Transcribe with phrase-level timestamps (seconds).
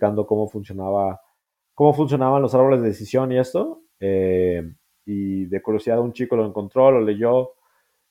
[0.00, 1.20] explicando cómo funcionaba,
[1.74, 3.82] cómo funcionaban los árboles de decisión y esto.
[4.00, 4.62] Eh,
[5.04, 7.50] y de curiosidad un chico lo encontró, lo leyó,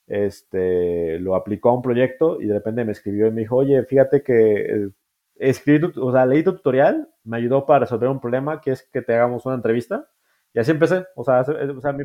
[0.08, 3.84] este, lo aplicó a un proyecto y de repente me escribió y me dijo, oye,
[3.86, 4.90] fíjate que eh,
[5.36, 9.02] escribí, o sea, leí tu tutorial, me ayudó para resolver un problema, que es que
[9.02, 10.08] te hagamos una entrevista.
[10.54, 11.06] Y así empecé.
[11.16, 12.04] O sea, o sea mi,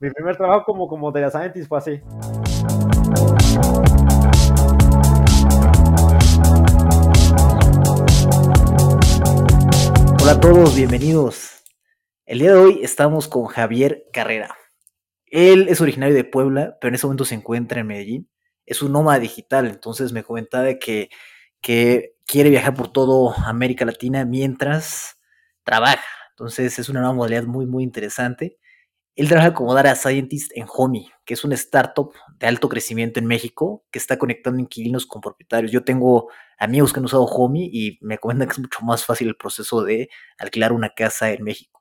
[0.00, 2.00] mi, primer trabajo como, como data scientist fue así.
[10.24, 11.50] Hola a todos, bienvenidos.
[12.24, 14.56] El día de hoy estamos con Javier Carrera.
[15.26, 18.30] Él es originario de Puebla, pero en ese momento se encuentra en Medellín.
[18.64, 21.10] Es un nómada digital, entonces me comentaba que,
[21.60, 25.18] que quiere viajar por toda América Latina mientras
[25.62, 26.02] trabaja.
[26.30, 28.56] Entonces es una nueva modalidad muy, muy interesante.
[29.16, 33.26] Él trabaja como Data Scientist en Homey, que es una startup de alto crecimiento en
[33.26, 35.70] México que está conectando inquilinos con propietarios.
[35.70, 39.28] Yo tengo amigos que han usado Homey y me comentan que es mucho más fácil
[39.28, 41.80] el proceso de alquilar una casa en México.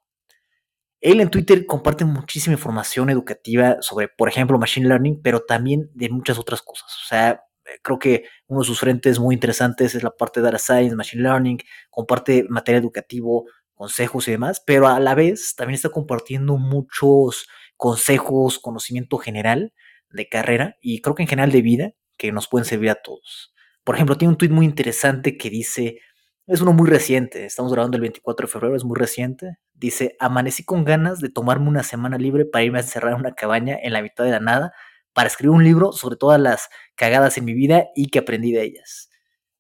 [1.02, 6.10] Él en Twitter comparte muchísima información educativa sobre, por ejemplo, Machine Learning, pero también de
[6.10, 6.88] muchas otras cosas.
[7.04, 7.44] O sea,
[7.82, 11.24] creo que uno de sus frentes muy interesantes es la parte de Data Science, Machine
[11.24, 13.46] Learning, comparte material educativo,
[13.84, 19.74] consejos y demás, pero a la vez también está compartiendo muchos consejos, conocimiento general
[20.10, 23.54] de carrera y creo que en general de vida que nos pueden servir a todos.
[23.84, 26.00] Por ejemplo, tiene un tweet muy interesante que dice,
[26.48, 29.58] es uno muy reciente, estamos grabando el 24 de febrero, es muy reciente.
[29.74, 33.34] Dice, amanecí con ganas de tomarme una semana libre para irme a encerrar en una
[33.34, 34.72] cabaña en la mitad de la nada
[35.12, 38.64] para escribir un libro sobre todas las cagadas en mi vida y que aprendí de
[38.64, 39.10] ellas.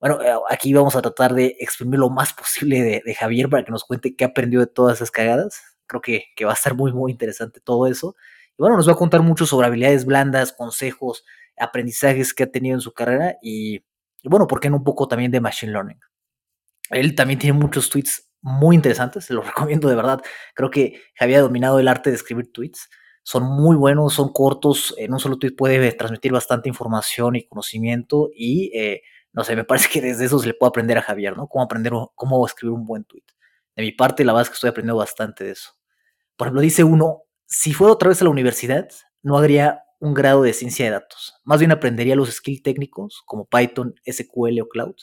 [0.04, 3.72] Bueno, eh, aquí vamos a tratar de exprimir lo más posible de, Javier para que
[3.72, 5.62] nos cuente qué aprendió de todas esas cagadas.
[5.86, 8.14] Creo que, que va a estar muy, muy interesante todo eso.
[8.50, 11.24] Y bueno, nos va a contar mucho sobre habilidades blandas, consejos,
[11.58, 13.86] aprendizajes que ha tenido en su carrera y,
[14.26, 16.02] bueno, ¿por qué no un poco también de Machine Learning?
[16.90, 20.22] Él también tiene muchos tweets muy interesantes, se los recomiendo de verdad.
[20.54, 22.90] Creo que había dominado el arte de escribir tweets.
[23.24, 28.32] Son muy buenos, son cortos, en un solo tweet puede transmitir bastante información y conocimiento
[28.36, 29.02] y eh,
[29.34, 31.48] no sé, me parece que desde eso se le puede aprender a Javier, ¿no?
[31.48, 33.24] Cómo aprender, cómo escribir un buen tweet.
[33.76, 35.72] De mi parte, la verdad es que estoy aprendiendo bastante de eso.
[36.38, 38.88] Por ejemplo, dice uno, si fuera otra vez a la universidad,
[39.24, 41.34] no haría un grado de ciencia de datos.
[41.44, 44.96] Más bien aprendería los skills técnicos como Python, SQL o Cloud.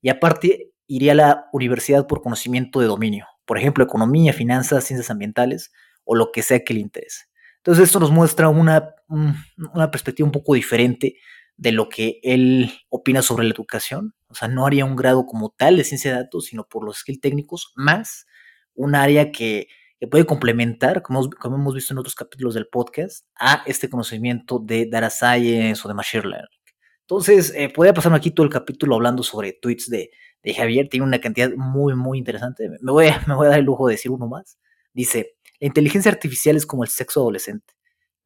[0.00, 5.10] Y aparte, iría a la universidad por conocimiento de dominio, por ejemplo, economía, finanzas, ciencias
[5.10, 5.72] ambientales
[6.04, 7.24] o lo que sea que le interese.
[7.58, 11.16] Entonces esto nos muestra una, una perspectiva un poco diferente
[11.56, 14.14] de lo que él opina sobre la educación.
[14.28, 16.98] O sea, no haría un grado como tal de ciencia de datos, sino por los
[16.98, 18.26] skills técnicos, más
[18.74, 19.68] un área que,
[20.10, 24.86] puede complementar, como, como, hemos visto en otros capítulos del podcast, a este conocimiento de
[24.86, 26.60] data science o de machine learning.
[27.00, 30.10] Entonces, eh, podría pasarme aquí todo el capítulo hablando sobre tweets de,
[30.42, 32.68] de Javier, tiene una cantidad muy, muy interesante.
[32.80, 34.58] Me voy, me voy a dar el lujo de decir uno más.
[34.92, 37.75] Dice, la inteligencia artificial es como el sexo adolescente.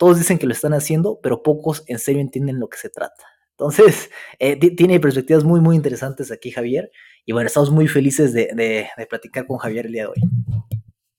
[0.00, 3.22] Todos dicen que lo están haciendo, pero pocos en serio entienden lo que se trata.
[3.50, 6.90] Entonces, eh, tiene perspectivas muy, muy interesantes aquí Javier.
[7.26, 10.30] Y bueno, estamos muy felices de, de, platicar con Javier el día de hoy.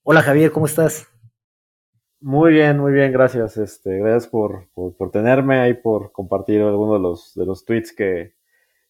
[0.01, 1.07] Hola Javier, ¿cómo estás?
[2.21, 3.55] Muy bien, muy bien, gracias.
[3.55, 7.93] Este, gracias por, por, por tenerme ahí, por compartir algunos de los, de los tweets
[7.93, 8.33] que,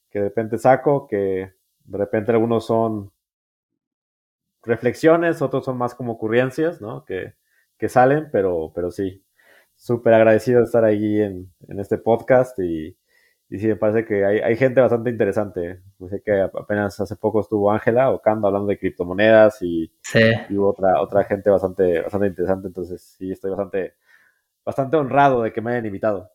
[0.09, 1.51] que de repente saco, que
[1.83, 3.11] de repente algunos son
[4.63, 7.03] reflexiones, otros son más como ocurrencias, ¿no?
[7.03, 7.33] Que,
[7.77, 9.21] que salen, pero, pero sí,
[9.81, 12.95] súper agradecido de estar ahí en, en este podcast y,
[13.49, 15.81] y, sí, me parece que hay, hay gente bastante interesante.
[16.07, 19.91] sé que apenas hace poco estuvo Ángela Ocando hablando de criptomonedas y,
[20.49, 23.95] y, hubo otra, otra gente bastante, bastante interesante, entonces sí, estoy bastante,
[24.63, 26.29] bastante honrado de que me hayan invitado.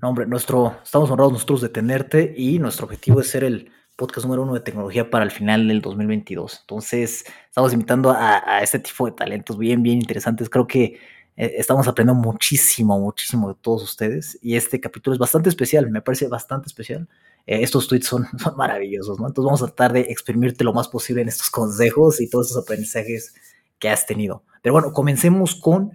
[0.00, 4.24] No, hombre, nuestro, estamos honrados nosotros de tenerte y nuestro objetivo es ser el podcast
[4.24, 6.62] número uno de tecnología para el final del 2022.
[6.62, 10.50] Entonces, estamos invitando a, este tipo de talentos bien, bien interesantes.
[10.50, 10.98] Creo que
[11.36, 14.38] eh, estamos aprendiendo muchísimo, muchísimo de todos ustedes.
[14.42, 17.08] Y este capítulo es bastante especial, me parece bastante especial.
[17.46, 19.26] Eh, estos tweets son, son, maravillosos, ¿no?
[19.26, 22.62] Entonces vamos a tratar de exprimirte lo más posible en estos consejos y todos esos
[22.62, 23.34] aprendizajes
[23.78, 24.44] que has tenido.
[24.62, 25.92] Pero bueno, comencemos con,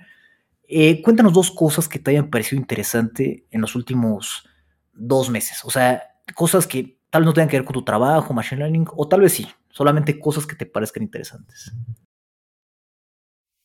[0.67, 4.47] eh, cuéntanos dos cosas que te hayan parecido interesante en los últimos
[4.93, 5.63] dos meses.
[5.63, 6.03] O sea,
[6.35, 9.21] cosas que Tal vez no tengan que ver con tu trabajo, machine learning, o tal
[9.21, 11.71] vez sí, solamente cosas que te parezcan interesantes.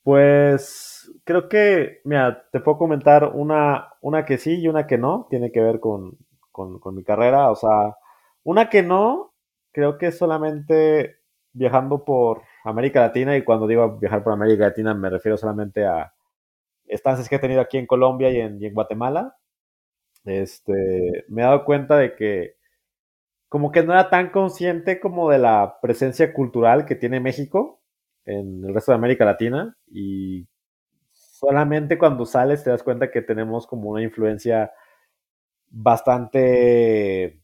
[0.02, 5.26] Pues creo que, mira, te puedo comentar una, una que sí y una que no,
[5.30, 6.18] tiene que ver con,
[6.50, 7.50] con, mi carrera.
[7.50, 7.96] O sea,
[8.44, 9.32] una que no,
[9.72, 11.18] creo que solamente
[11.52, 16.12] viajando por América Latina, y cuando digo viajar por América Latina me refiero solamente a
[16.86, 19.36] estancias que he tenido aquí en Colombia y en, y en Guatemala.
[20.24, 22.56] Este, me he dado cuenta de que
[23.48, 27.81] como que no era tan consciente como de la presencia cultural que tiene México
[28.24, 30.46] en el resto de América Latina y
[31.10, 34.72] solamente cuando sales te das cuenta que tenemos como una influencia
[35.68, 37.40] bastante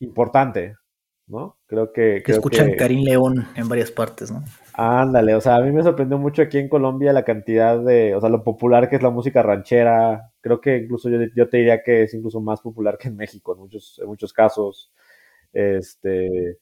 [0.00, 0.76] importante,
[1.26, 1.58] ¿no?
[1.66, 2.22] Creo que...
[2.24, 4.42] que escuchan Karim León en varias partes, ¿no?
[4.74, 8.20] Ándale, o sea, a mí me sorprendió mucho aquí en Colombia la cantidad de, o
[8.20, 10.32] sea, lo popular que es la música ranchera.
[10.40, 13.54] Creo que incluso yo, yo te diría que es incluso más popular que en México
[13.54, 14.92] en muchos, en muchos casos.
[15.52, 16.58] Este,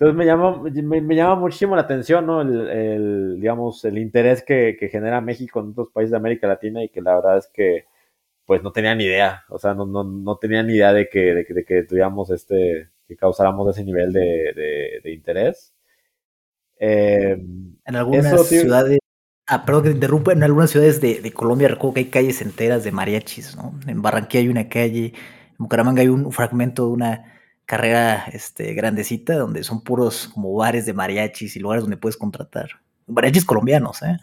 [0.00, 2.40] entonces me llama, me, llama muchísimo la atención, ¿no?
[2.40, 7.02] El, digamos, el interés que, genera México en otros países de América Latina y que
[7.02, 7.86] la verdad es que,
[8.46, 11.34] pues no tenía ni idea, o sea, no, no, no tenía ni idea de que,
[11.34, 15.74] de, que tuviéramos este, que causáramos ese nivel de, interés.
[16.78, 17.32] Eh,
[17.84, 19.00] en algunas ciudades,
[19.48, 22.84] ah, perdón que te interrumpa, en algunas ciudades de, Colombia recuerdo que hay calles enteras
[22.84, 23.74] de mariachis, ¿no?
[23.88, 27.38] En Barranquilla hay una calle, en Bucaramanga hay un fragmento de una
[27.68, 32.70] carrera este, grandecita donde son puros como bares de mariachis y lugares donde puedes contratar.
[33.06, 34.16] Mariachis colombianos, ¿eh?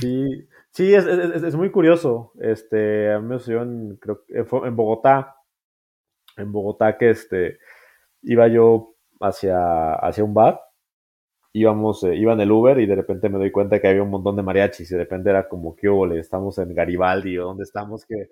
[0.00, 2.32] Sí, sí, es, es, muy curioso.
[2.40, 4.24] Este, a mí me sucedió en, creo,
[4.64, 5.36] en Bogotá,
[6.38, 7.58] en Bogotá que este,
[8.22, 10.58] iba yo hacia, hacia un bar,
[11.52, 14.10] íbamos, eh, iba en el Uber y de repente me doy cuenta que había un
[14.10, 16.10] montón de mariachis y de repente era como, ¿qué hubo?
[16.14, 18.30] Estamos en Garibaldi o dónde estamos, que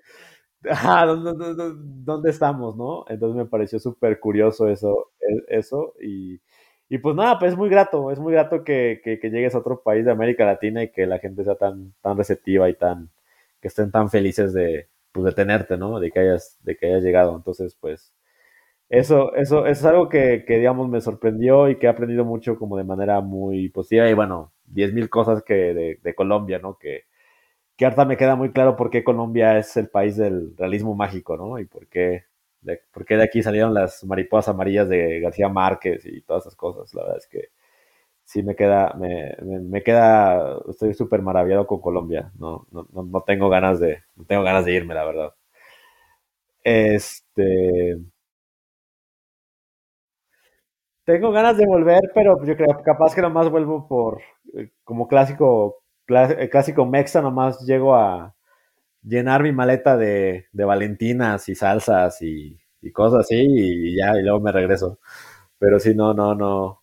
[2.04, 3.04] ¿dónde, estamos, no?
[3.08, 6.40] Entonces me pareció súper curioso eso, e, eso y,
[6.88, 9.82] y, pues nada, pues es muy grato, es muy grato que, que, llegues a otro
[9.82, 13.10] país de América Latina y que la gente sea tan, tan receptiva y tan,
[13.60, 16.00] que estén tan felices de, pues, de tenerte, ¿no?
[16.00, 17.36] De que hayas, de que hayas llegado.
[17.36, 18.12] Entonces, pues,
[18.88, 22.76] eso, eso, es algo que, que, digamos, me sorprendió y que he aprendido mucho como
[22.76, 26.78] de manera muy positiva y bueno, 10.000 cosas que de, de Colombia, ¿no?
[26.78, 27.04] Que,
[27.76, 31.36] que ahorita me queda muy claro por qué Colombia es el país del realismo mágico,
[31.36, 31.58] ¿no?
[31.58, 32.24] Y por qué
[32.62, 32.82] de,
[33.22, 36.92] aquí salieron las mariposas amarillas de García Márquez y todas esas cosas.
[36.94, 37.48] La verdad es que
[38.24, 42.32] sí me queda, me, me, queda, estoy súper maravillado con Colombia.
[42.38, 45.34] No, no, no, tengo ganas de, no tengo ganas de irme, la verdad.
[46.64, 47.96] Este.
[51.04, 54.20] Tengo ganas de volver, pero yo creo capaz que nomás vuelvo por
[54.54, 58.34] eh, como clásico el clásico mexa, nomás llego a
[59.02, 62.58] llenar mi maleta de, valentinas y salsas y,
[62.92, 65.00] cosas así y ya, y luego me regreso.
[65.58, 66.82] Pero sí, no, no, no.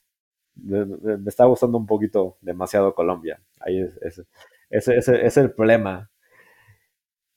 [0.56, 0.86] Me,
[1.28, 3.40] está gustando un poquito demasiado Colombia.
[3.60, 4.22] Ahí es,
[4.70, 6.10] ese es, el problema.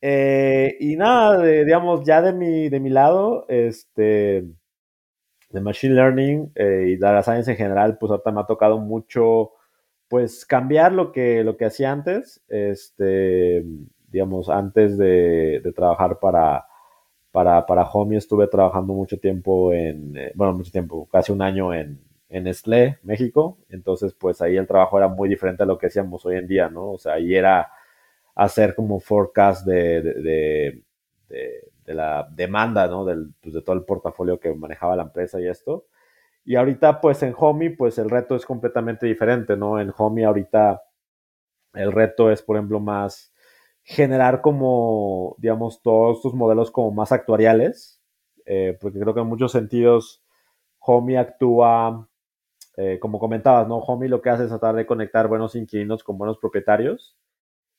[0.00, 4.44] Eh, y nada, digamos, ya de mi, de mi lado, este,
[5.50, 9.52] de Machine Learning eh, y Data Science en general, pues ahorita me ha tocado mucho
[10.08, 13.64] pues cambiar lo que, lo que hacía antes, este,
[14.08, 16.66] digamos, antes de, trabajar para,
[17.32, 21.74] para, para Homey estuve trabajando mucho tiempo en, eh, bueno, mucho tiempo, casi un año
[21.74, 25.86] en, en Nestlé, México, entonces pues ahí el trabajo era muy diferente a lo que
[25.86, 26.92] hacíamos hoy en día, ¿no?
[26.92, 27.70] O sea, ahí era
[28.34, 30.82] hacer como forecast de, de,
[31.28, 33.04] de, la demanda, ¿no?
[33.04, 35.86] Del, pues, de todo el portafolio que manejaba la empresa y esto.
[36.46, 39.80] Y ahorita, pues en Homey, pues el reto es completamente diferente, ¿no?
[39.80, 40.80] En Homey ahorita
[41.74, 43.32] el reto es, por ejemplo, más
[43.82, 48.00] generar como, digamos, todos estos modelos como más actuariales,
[48.46, 50.22] eh, porque creo que en muchos sentidos
[50.78, 52.08] Homey actúa,
[52.76, 53.78] eh, como comentabas, ¿no?
[53.78, 57.16] Homey lo que hace es tratar de conectar buenos inquilinos con buenos propietarios.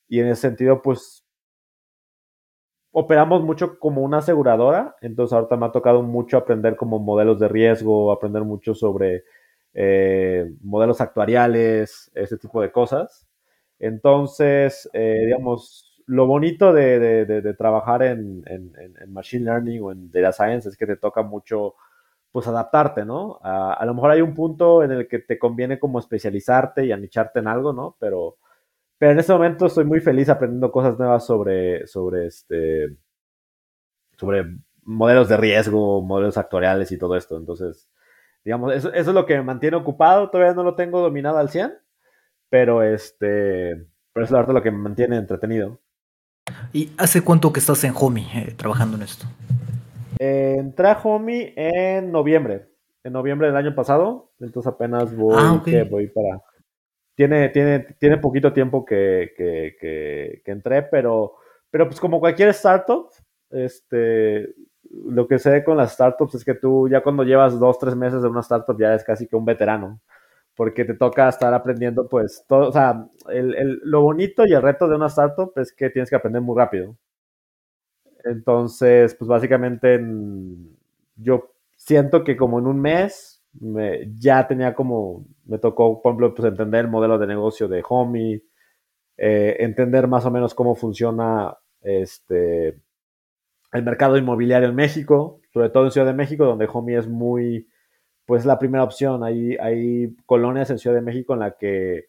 [0.09, 1.25] Y en ese sentido, pues
[2.99, 7.47] operamos mucho como una aseguradora, entonces ahorita me ha tocado mucho aprender como modelos de
[7.47, 9.23] riesgo, aprender mucho sobre
[9.75, 13.27] eh, modelos actuariales, ese tipo de cosas.
[13.77, 18.43] Entonces, eh, digamos, lo bonito de, trabajar en,
[19.09, 21.75] Machine Learning o en Data Science es que te toca mucho,
[22.31, 23.37] pues, adaptarte, ¿no?
[23.43, 26.91] A, a, lo mejor hay un punto en el que te conviene como especializarte y
[26.91, 27.95] anicharte en algo, ¿no?
[27.99, 28.37] Pero
[28.97, 32.97] pero en este momento estoy muy feliz aprendiendo cosas nuevas sobre, sobre este,
[34.17, 37.37] sobre modelos de riesgo, modelos actuariales y todo esto.
[37.37, 37.89] Entonces,
[38.43, 40.29] digamos, eso, es lo que me mantiene ocupado.
[40.29, 41.73] Todavía no lo tengo dominado al 100,
[42.49, 45.79] pero este, pero es lo que me mantiene entretenido.
[46.73, 49.27] ¿Y hace cuánto que estás en Homey eh, trabajando en esto?
[50.17, 52.69] Eh, entré a Homey en noviembre,
[53.03, 56.41] en noviembre del año pasado, entonces apenas voy, ah, voy para
[57.17, 61.33] tiene, tiene, tiene poquito tiempo que, que, entré, pero,
[61.71, 63.09] pero pues como cualquier startup,
[63.49, 64.53] este,
[64.91, 68.21] lo que sé con las startups es que tú ya cuando llevas dos, tres meses
[68.21, 69.99] de una startup ya eres casi que un veterano,
[70.55, 74.87] porque te toca estar aprendiendo pues todo, o sea, el, lo bonito y el reto
[74.87, 76.95] de una startup es que tienes que aprender muy rápido.
[78.25, 79.99] Entonces, pues básicamente
[81.15, 83.36] yo siento que como en un mes
[84.19, 88.43] ya tenía como, me tocó, por ejemplo, pues entender el modelo de negocio de Homey,
[89.17, 92.79] eh, entender más o menos cómo funciona este,
[93.71, 97.67] el mercado inmobiliario en México, sobre todo en Ciudad de México, donde Homey es muy,
[98.25, 99.23] pues la primera opción.
[99.23, 102.05] Hay, hay colonias en Ciudad de México en la que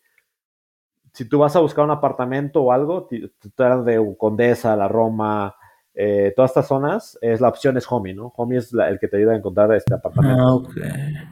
[1.13, 5.57] si tú vas a buscar un apartamento o algo, tú eres de Condesa, La Roma,
[6.01, 8.33] eh, todas estas zonas, es la opción es Homey, ¿no?
[8.37, 10.69] Homey es el que te ayuda a encontrar este apartamento.
[10.85, 11.29] Ah,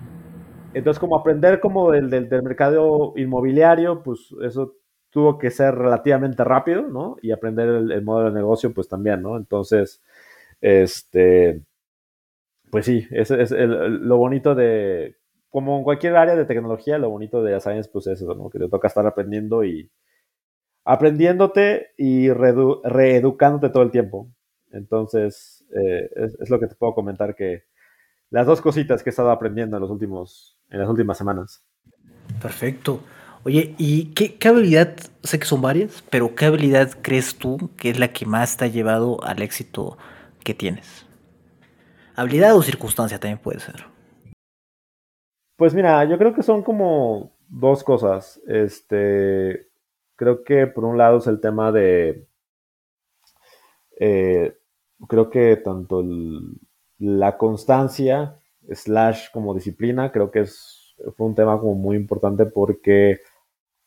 [0.75, 4.75] Entonces, como aprender como del, del, mercado inmobiliario, pues eso
[5.11, 7.17] tuvo que ser relativamente rápido, ¿no?
[7.23, 9.37] Y aprender el, modelo de negocio, pues también, ¿no?
[9.37, 10.03] Entonces,
[10.61, 11.63] este,
[12.73, 15.15] pues sí, es, es lo bonito de,
[15.49, 18.51] como en cualquier área de tecnología, lo bonito de la science, pues es eso, ¿no?
[18.51, 19.89] Que te toca estar aprendiendo y
[20.85, 24.29] aprendiéndote y reeducándote todo el tiempo.
[24.73, 27.65] Entonces, eh, es, lo que te puedo comentar que
[28.31, 31.65] las dos cositas que he estado aprendiendo en, los últimos, en las últimas semanas.
[32.41, 33.01] Perfecto.
[33.45, 37.99] Oye, ¿y qué, habilidad, sé que son varias, pero qué habilidad crees tú que es
[37.99, 39.97] la que más te ha llevado al éxito
[40.43, 41.07] que tienes?
[42.17, 43.85] Habilidad o circunstancia también puede ser.
[45.57, 48.41] Pues mira, yo creo que son como dos cosas.
[48.47, 49.69] Este,
[50.17, 52.27] creo que por un lado es el tema de
[53.97, 54.57] eh,
[55.09, 56.05] creo que tanto
[56.99, 58.39] la constancia
[58.71, 63.21] slash como disciplina, creo que es, fue un tema como muy importante porque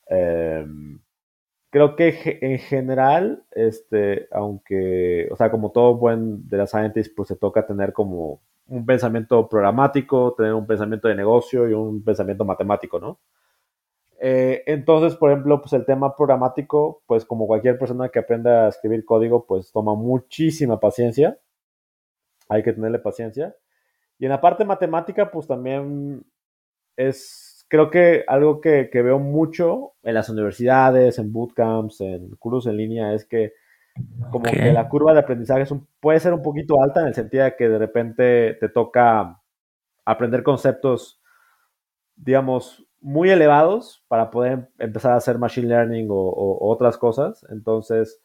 [0.08, 1.00] em,
[1.70, 7.28] creo que en general, este, aunque, o sea, como todo buen de la scientist, pues
[7.30, 12.46] se toca tener como un pensamiento programático, tener un pensamiento de negocio y un pensamiento
[12.46, 13.20] matemático, ¿no?
[14.22, 18.70] Eh, entonces, por ejemplo, pues el tema programático, pues como cualquier persona que aprenda a
[18.70, 21.40] escribir código, pues toma muchísima paciencia.
[22.50, 23.56] Hay que tenerle paciencia.
[24.18, 26.26] Y en la parte matemática, pues también
[26.98, 32.76] es, creo que algo que, veo mucho en las universidades, en bootcamps, en cursos en
[32.78, 33.54] línea, es que
[34.32, 35.66] como que la curva de aprendizaje
[36.00, 39.42] puede ser un poquito alta en el sentido de que de repente te toca
[40.06, 41.22] aprender conceptos,
[42.16, 47.46] digamos, muy elevados para poder empezar a hacer machine learning o, otras cosas.
[47.50, 48.22] Entonces,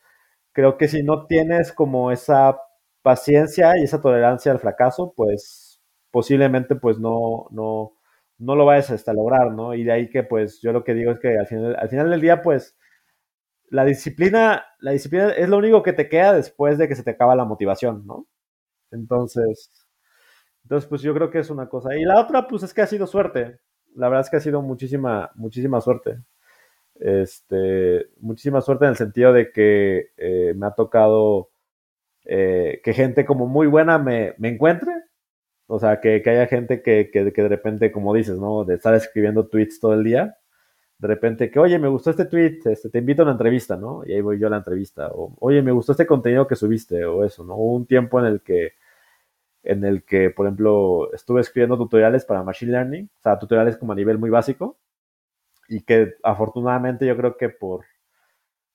[0.52, 2.58] creo que si no tienes como esa
[3.02, 7.92] paciencia y esa tolerancia al fracaso, pues posiblemente pues no, no,
[8.38, 9.74] no lo vayas a lograr, ¿no?
[9.74, 12.10] Y de ahí que pues yo lo que digo es que al final, al final
[12.10, 12.76] del día pues
[13.70, 17.12] la disciplina, la disciplina es lo único que te queda después de que se te
[17.12, 18.26] acaba la motivación, ¿no?
[18.92, 19.72] Entonces,
[20.64, 21.96] entonces pues yo creo que es una cosa.
[21.96, 23.60] Y la otra pues es que ha sido suerte
[23.94, 26.18] la verdad es que ha sido muchísima, muchísima suerte.
[26.96, 31.50] Este, muchísima suerte en el sentido de que eh, me ha tocado
[32.24, 34.92] eh, que gente como muy buena me, encuentre.
[35.66, 38.64] O sea, que, haya gente que, de repente, como dices, ¿no?
[38.64, 40.38] De estar escribiendo tweets todo el día.
[40.98, 44.02] De repente que, oye, me gustó este tweet, este, te invito a una entrevista, ¿no?
[44.06, 45.08] Y ahí voy yo a la entrevista.
[45.12, 47.56] O, oye, me gustó este contenido que subiste, o eso, ¿no?
[47.56, 48.74] Hubo un tiempo en el que
[49.64, 53.92] en el que, por ejemplo, estuve escribiendo tutoriales para Machine Learning, o sea, tutoriales como
[53.92, 54.78] a nivel muy básico,
[55.68, 57.85] y que afortunadamente yo creo que por,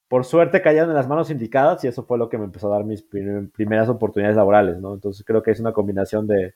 [0.07, 2.77] por suerte cayeron en las manos indicadas y eso fue lo que me empezó a
[2.77, 4.95] dar mis primeras oportunidades laborales, ¿no?
[4.95, 6.55] Entonces creo que es una combinación de...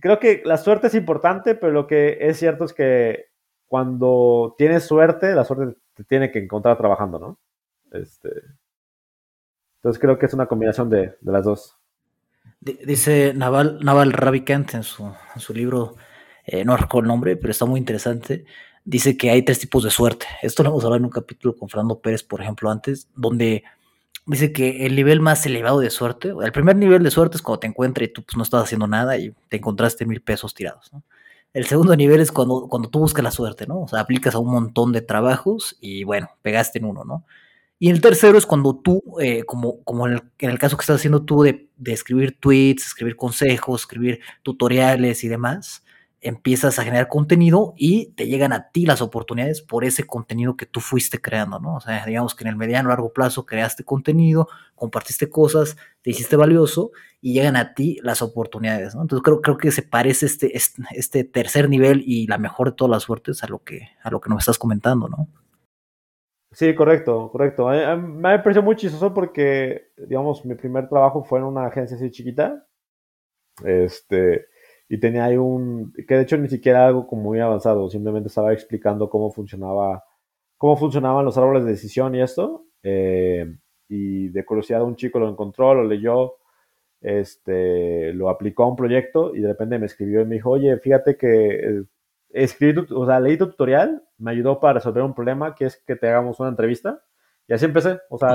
[0.00, 3.26] Creo que la suerte es importante, pero lo que es cierto es que
[3.66, 7.38] cuando tienes suerte, la suerte te tiene que encontrar trabajando, ¿no?
[7.92, 8.30] Este...
[9.76, 11.81] Entonces creo que es una combinación de, de las dos.
[12.62, 15.96] Dice Naval, Naval Ravikant en su, su libro,
[16.46, 18.44] eh, no recuerdo el nombre, pero está muy interesante.
[18.84, 20.26] Dice que hay tres tipos de suerte.
[20.42, 23.64] Esto lo hemos hablado en un capítulo con Fernando Pérez, por ejemplo, antes, donde
[24.26, 27.58] dice que el nivel más elevado de suerte, el primer nivel de suerte es cuando
[27.58, 30.92] te encuentras y tú pues, no estás haciendo nada y te encontraste mil pesos tirados.
[31.52, 33.80] El segundo nivel es cuando, cuando tú buscas la suerte, ¿no?
[33.80, 37.24] O sea, aplicas a un montón de trabajos y bueno, pegaste en uno, ¿no?
[37.82, 41.42] Y el tercero es cuando tú, eh, como, en el, caso que estás haciendo tú
[41.42, 45.82] de, escribir tweets, escribir consejos, escribir tutoriales y demás,
[46.20, 50.64] empiezas a generar contenido y te llegan a ti las oportunidades por ese contenido que
[50.64, 51.74] tú fuiste creando, ¿no?
[51.74, 54.46] O sea, digamos que en el mediano largo plazo creaste contenido,
[54.76, 59.02] compartiste cosas, te hiciste valioso y llegan a ti las oportunidades, ¿no?
[59.02, 62.76] Entonces creo, creo que se parece este, este, este tercer nivel y la mejor de
[62.76, 65.26] todas las suertes a lo que, a lo que nos estás comentando, ¿no?
[66.52, 67.68] Sí, correcto, correcto.
[67.68, 72.10] me ha parecido muy chistoso porque, digamos, mi primer trabajo fue en una agencia así
[72.10, 72.66] chiquita.
[73.64, 74.46] Este,
[74.88, 78.52] y tenía ahí un, que de hecho ni siquiera algo como muy avanzado, simplemente estaba
[78.52, 80.04] explicando cómo funcionaba,
[80.58, 82.66] cómo funcionaban los árboles de decisión y esto.
[82.82, 83.46] Eh,
[83.88, 86.36] y de curiosidad un chico lo encontró, lo leyó
[87.02, 90.78] este, lo aplicó a un proyecto y de repente me escribió y me dijo, oye,
[90.78, 91.82] fíjate que eh,
[92.32, 95.96] escribí o sea, leí tu tutorial, me ayudó para resolver un problema, que es que
[95.96, 97.02] te hagamos una entrevista.
[97.48, 98.00] Y así empecé.
[98.08, 98.34] O sea,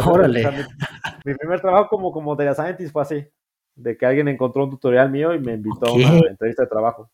[1.25, 3.27] mi, primer trabajo como, como data scientist fue así,
[3.75, 7.09] de que alguien encontró un tutorial mío y me invitó a una entrevista de trabajo.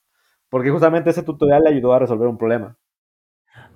[0.50, 2.78] Porque justamente ese tutorial le ayudó a resolver un problema.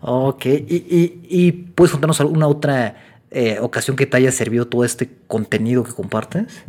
[0.02, 2.96] Ok, y, y, y puedes contarnos alguna otra
[3.30, 6.64] eh, ocasión que te haya servido todo este contenido que compartes?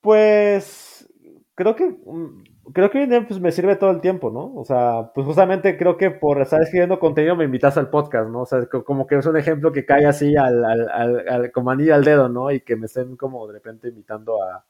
[0.00, 1.08] Pues
[1.54, 4.54] creo que mm, creo que hoy en día pues, me sirve todo el tiempo, ¿no?
[4.54, 8.42] O sea, pues justamente creo que por estar escribiendo contenido me invitas al podcast, ¿no?
[8.42, 11.94] O sea, como que es un ejemplo que cae así al, al, al, como anillo
[11.94, 12.50] al dedo, ¿no?
[12.50, 14.64] Y que me estén como de repente invitando a,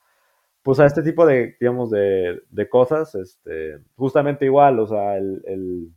[0.62, 5.42] pues a este tipo de, digamos, de, de cosas, este, justamente igual, o sea, el,
[5.46, 5.90] el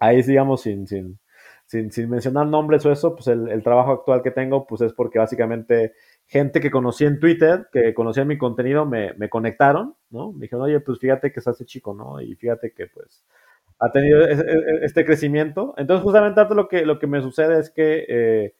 [0.00, 1.18] ahí digamos sin, sin,
[1.66, 4.92] sin, sin, mencionar nombres o eso, pues el, el trabajo actual que tengo, pues es
[4.92, 5.94] porque básicamente
[6.26, 10.32] gente que conocí en Twitter, que conocía mi contenido, me, conectaron, ¿no?
[10.32, 12.20] Me dijeron, oye, pues fíjate que está este chico, ¿no?
[12.20, 13.24] Y fíjate que, pues,
[13.78, 15.74] ha tenido este crecimiento.
[15.76, 18.54] Entonces, justamente lo que, lo que me sucede es que, eh,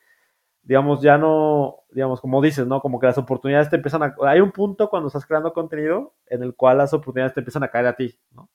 [0.62, 2.80] digamos, ya no, digamos, como dices, ¿no?
[2.80, 4.14] Como que las oportunidades te empiezan a...
[4.22, 7.68] Hay un punto cuando estás creando contenido en el cual las oportunidades te empiezan a
[7.68, 8.50] caer a ti, ¿no?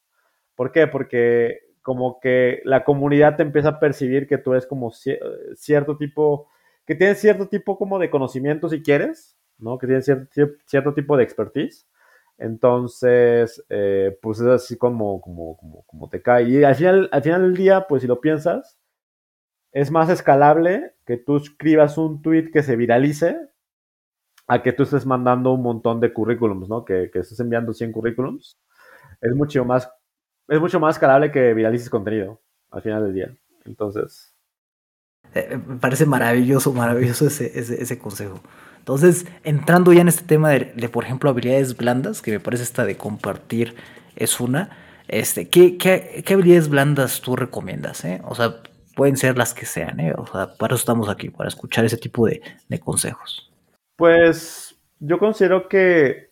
[0.56, 0.88] ¿Por qué?
[0.88, 6.48] Porque como que la comunidad te empieza a percibir que tú eres como cierto tipo
[6.92, 9.78] que tienen cierto tipo como de conocimiento si quieres, ¿no?
[9.78, 10.04] Que tienen
[10.66, 11.88] cierto, tipo de expertise.
[12.38, 16.50] Entonces, eh, pues es así como, como, como, como te cae.
[16.50, 18.78] Y al final, al final del día, pues si lo piensas,
[19.72, 23.38] es más escalable que tú escribas un tweet que se viralice
[24.48, 26.84] a que tú estés mandando un montón de currículums, ¿no?
[26.84, 28.60] Que, que estés enviando 100 currículums.
[29.22, 29.90] Es mucho más,
[30.50, 33.34] es mucho más escalable que viralices contenido al final del día.
[33.64, 34.31] Entonces,
[35.34, 38.42] eh, me parece maravilloso, maravilloso ese, ese, consejo.
[38.80, 42.86] Entonces, entrando ya en este tema de, por ejemplo, habilidades blandas, que me parece esta
[42.86, 43.76] de compartir
[44.16, 48.04] es una, este, ¿qué, qué, qué habilidades blandas tú recomiendas?
[48.04, 48.22] Eh?
[48.26, 48.62] O sea,
[48.96, 50.14] pueden ser las que sean, ¿eh?
[50.18, 53.52] O sea, para eso estamos aquí, para escuchar ese tipo de, de consejos.
[53.96, 56.32] Pues yo considero que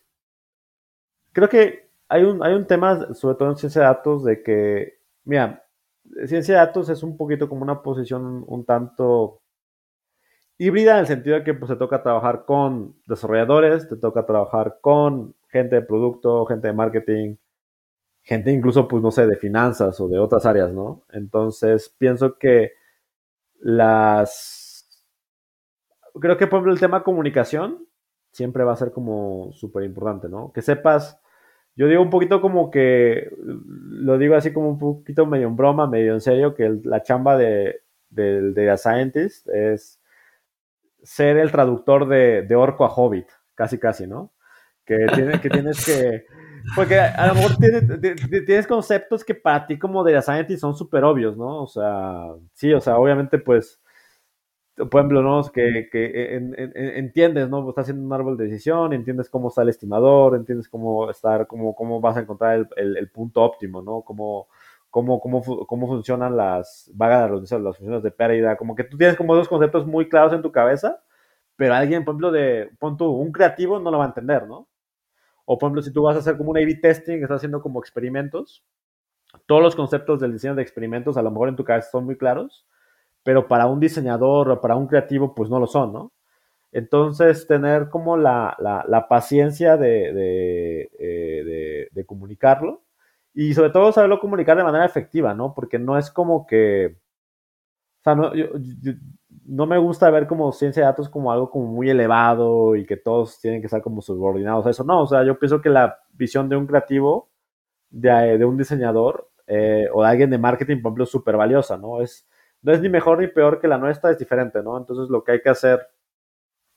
[1.32, 4.99] creo que hay un, hay un tema, sobre todo en ciencia de datos, de que,
[5.23, 5.63] mira,
[6.26, 9.41] ciencia de datos es un poquito como una posición un tanto
[10.58, 14.80] híbrida en el sentido de que pues, te toca trabajar con desarrolladores, te toca trabajar
[14.82, 17.36] con gente de producto, gente de marketing,
[18.22, 21.04] gente incluso, pues no sé, de finanzas o de otras áreas, ¿no?
[21.12, 22.74] Entonces, pienso que
[23.60, 25.06] las...
[26.19, 27.88] Creo que, por ejemplo, el tema comunicación
[28.32, 30.52] siempre va a ser como súper importante, ¿no?
[30.52, 31.19] Que sepas
[31.80, 33.30] yo digo un poquito como que,
[34.00, 37.38] lo digo así como un poquito medio en broma, medio en serio, que la chamba
[37.38, 40.00] de, de, de Scientist es
[41.04, 44.34] ser el traductor de, de, Orco a Hobbit, casi casi, ¿no?
[44.86, 46.26] Que, tiene, que tienes que...
[46.76, 47.84] Porque a lo mejor tienes,
[48.46, 51.64] tienes conceptos que para ti como de Scientist son súper obvios, ¿no?
[51.64, 53.82] O sea, sí, o sea, obviamente pues
[54.88, 55.44] por ejemplo, ¿no?
[55.52, 56.36] que, que
[56.98, 57.68] entiendes, ¿no?
[57.70, 61.76] Estás haciendo un árbol de decisión, entiendes cómo está el estimador, entiendes cómo estar, cómo,
[61.76, 64.02] cómo vas a encontrar el, el, punto óptimo, ¿no?
[64.02, 64.48] Cómo,
[64.89, 69.18] cómo, cómo, cómo funcionan las vagas de las funciones de pérdida, como que tú tienes
[69.18, 71.04] como dos conceptos muy claros en tu cabeza,
[71.56, 74.70] pero alguien, por ejemplo, de, pon tú, un creativo no lo va a entender, ¿no?
[75.46, 77.80] O, por ejemplo, si tú vas a hacer como un A-B testing, estás haciendo como
[77.80, 78.63] experimentos,
[79.46, 82.18] todos los conceptos del diseño de experimentos a lo mejor en tu cabeza son muy
[82.18, 82.65] claros,
[83.23, 86.13] pero para un diseñador o para un creativo, pues no lo son, ¿no?
[86.71, 92.84] Entonces, tener como la, la, paciencia de, de, eh, de, comunicarlo
[93.34, 95.53] y sobre todo saberlo comunicar de manera efectiva, ¿no?
[95.55, 96.97] Porque no es como que,
[98.01, 98.32] o sea, no,
[99.45, 102.97] no me gusta ver como ciencia de datos como algo como muy elevado y que
[102.97, 105.99] todos tienen que estar como subordinados a eso, no, o sea, yo pienso que la
[106.13, 107.29] visión de un creativo,
[107.89, 111.77] de, de un diseñador eh, o de alguien de marketing, por ejemplo, es súper valiosa,
[111.77, 112.01] ¿no?
[112.01, 112.29] Es
[112.62, 114.78] no es ni mejor ni peor que la nuestra, es diferente, ¿no?
[114.78, 115.88] Entonces lo que hay que hacer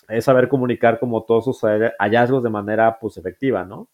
[0.09, 3.89] es saber comunicar como todos sus hallazgos de manera pues efectiva, ¿no?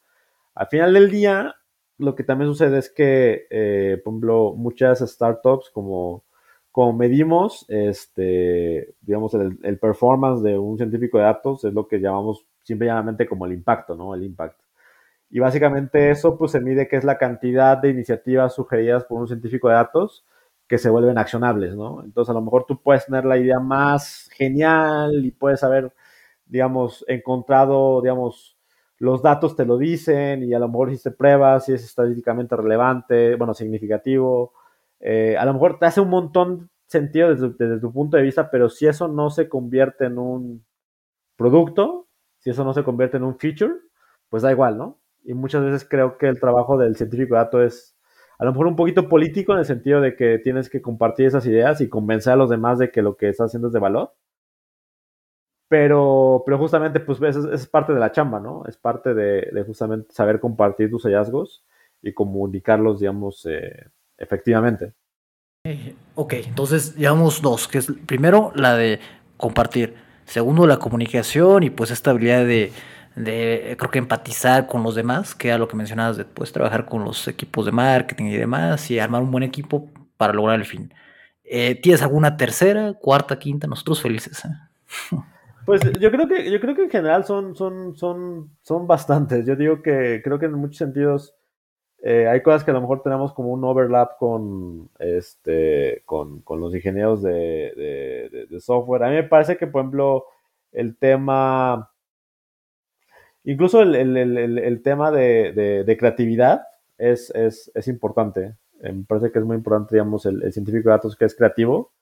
[0.54, 1.54] Al final del día,
[1.98, 6.24] lo que también sucede es que, eh, por ejemplo, muchas startups como,
[6.72, 12.46] como medimos, este, digamos, el, performance de un científico de datos es lo que llamamos
[12.64, 14.14] simplemente como el impacto, ¿no?
[14.14, 14.60] El impact.
[15.30, 19.28] Y básicamente eso pues se mide que es la cantidad de iniciativas sugeridas por un
[19.28, 20.24] científico de datos
[20.68, 22.02] que se vuelven accionables, ¿no?
[22.04, 25.94] Entonces a lo mejor tú puedes tener la idea más genial y puedes haber,
[26.46, 28.58] digamos, encontrado, digamos,
[28.98, 33.36] los datos te lo dicen y a lo mejor hiciste pruebas si es estadísticamente relevante,
[33.36, 34.52] bueno, significativo.
[35.00, 38.50] Eh, a lo mejor te hace un montón sentido desde, desde, tu punto de vista,
[38.50, 40.64] pero si eso no se convierte en un
[41.36, 43.74] producto, si eso no se convierte en un feature,
[44.28, 44.98] pues da igual, ¿no?
[45.24, 47.97] Y muchas veces creo que el trabajo del científico de datos es
[48.38, 51.44] a lo mejor un poquito político en el sentido de que tienes que compartir esas
[51.46, 54.14] ideas y convencer a los demás de que lo que estás haciendo es de valor.
[55.68, 58.64] Pero, pero justamente, pues es, es parte de la chamba, ¿no?
[58.66, 61.64] Es parte de, justamente saber compartir tus hallazgos
[62.00, 64.94] y comunicarlos, digamos, eh, efectivamente.
[65.64, 69.00] Eh, ok, entonces llevamos dos, que es primero la de
[69.36, 72.72] compartir, segundo la comunicación y pues esta habilidad de
[73.24, 76.86] de creo que empatizar con los demás, que era lo que mencionabas de pues, trabajar
[76.86, 80.64] con los equipos de marketing y demás y armar un buen equipo para lograr el
[80.64, 80.92] fin.
[81.44, 83.66] Eh, ¿Tienes alguna tercera, cuarta, quinta?
[83.66, 84.44] Nosotros felices.
[84.44, 85.16] ¿eh?
[85.64, 89.44] Pues yo creo que yo creo que en general son son son son bastantes.
[89.44, 91.34] Yo digo que creo que en muchos sentidos
[92.02, 96.58] eh, hay cosas que a lo mejor tenemos como un overlap con este con, con
[96.58, 97.74] los ingenieros de,
[98.32, 99.02] de, de, software.
[99.02, 100.24] A mí me parece que por ejemplo
[100.72, 101.90] el tema
[103.48, 106.66] Incluso el, tema de, creatividad
[106.98, 107.32] es,
[107.86, 108.56] importante.
[108.82, 111.94] Eh, me parece que es muy importante, digamos, el, científico de datos que es creativo.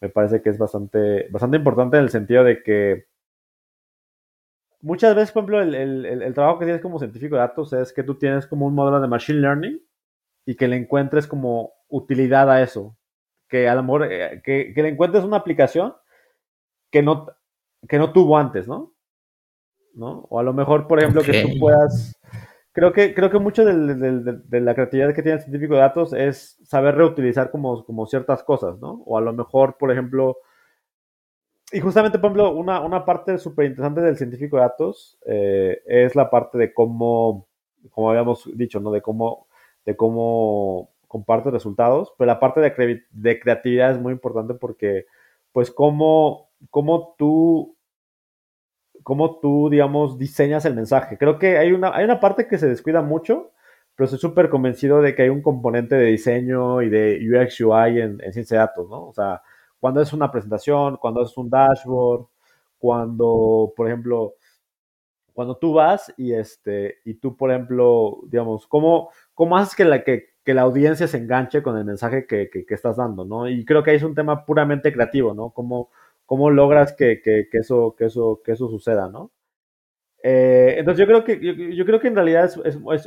[0.00, 3.06] Me parece que es bastante, bastante importante en el sentido de que
[4.80, 8.16] muchas veces, por ejemplo, el, trabajo que tienes como científico de datos es que tú
[8.16, 9.80] tienes como un modelo de machine learning
[10.46, 12.96] y que le encuentres como utilidad a eso.
[13.48, 15.94] Que a lo mejor, eh, que, le encuentres una aplicación
[16.90, 17.28] que no,
[17.88, 18.97] que no tuvo antes, ¿no?
[19.94, 20.26] ¿No?
[20.30, 22.14] O a lo mejor, por ejemplo, que tú puedas...
[22.72, 26.58] Creo que, creo que mucho de la creatividad que tiene el científico de datos es
[26.62, 29.02] saber reutilizar como, como ciertas cosas, ¿no?
[29.04, 30.36] O a lo mejor, por ejemplo,
[31.72, 36.16] y justamente, por ejemplo, una, una parte súper interesante del científico de datos eh, es
[36.16, 37.46] la parte de cómo,
[37.90, 38.90] como habíamos dicho, ¿no?
[38.90, 39.48] De cómo,
[39.84, 45.06] de cómo comparte resultados, pero la parte de, de creatividad es muy importante porque,
[45.52, 47.76] pues, cómo, cómo tú
[49.08, 51.16] cómo tú, digamos, diseñas el mensaje.
[51.16, 53.52] Creo que hay una, hay una parte que se descuida mucho,
[53.96, 58.02] pero estoy súper convencido de que hay un componente de diseño y de UX UI
[58.02, 59.06] en, en ciencia de datos, ¿no?
[59.06, 59.40] O sea,
[59.80, 62.26] cuando es una presentación, cuando es un dashboard,
[62.78, 64.34] cuando, por ejemplo,
[65.32, 70.02] cuando tú vas y este y tú por ejemplo digamos cómo cómo haces que la
[70.02, 73.64] que, que la audiencia se enganche con el mensaje que, que, estás dando no y
[73.64, 75.90] creo que ahí es un tema puramente creativo no cómo
[76.28, 77.22] cómo logras que,
[77.54, 79.32] eso, que, eso, que eso suceda, ¿no?
[80.22, 82.50] Eh, entonces yo creo que, yo, creo que en realidad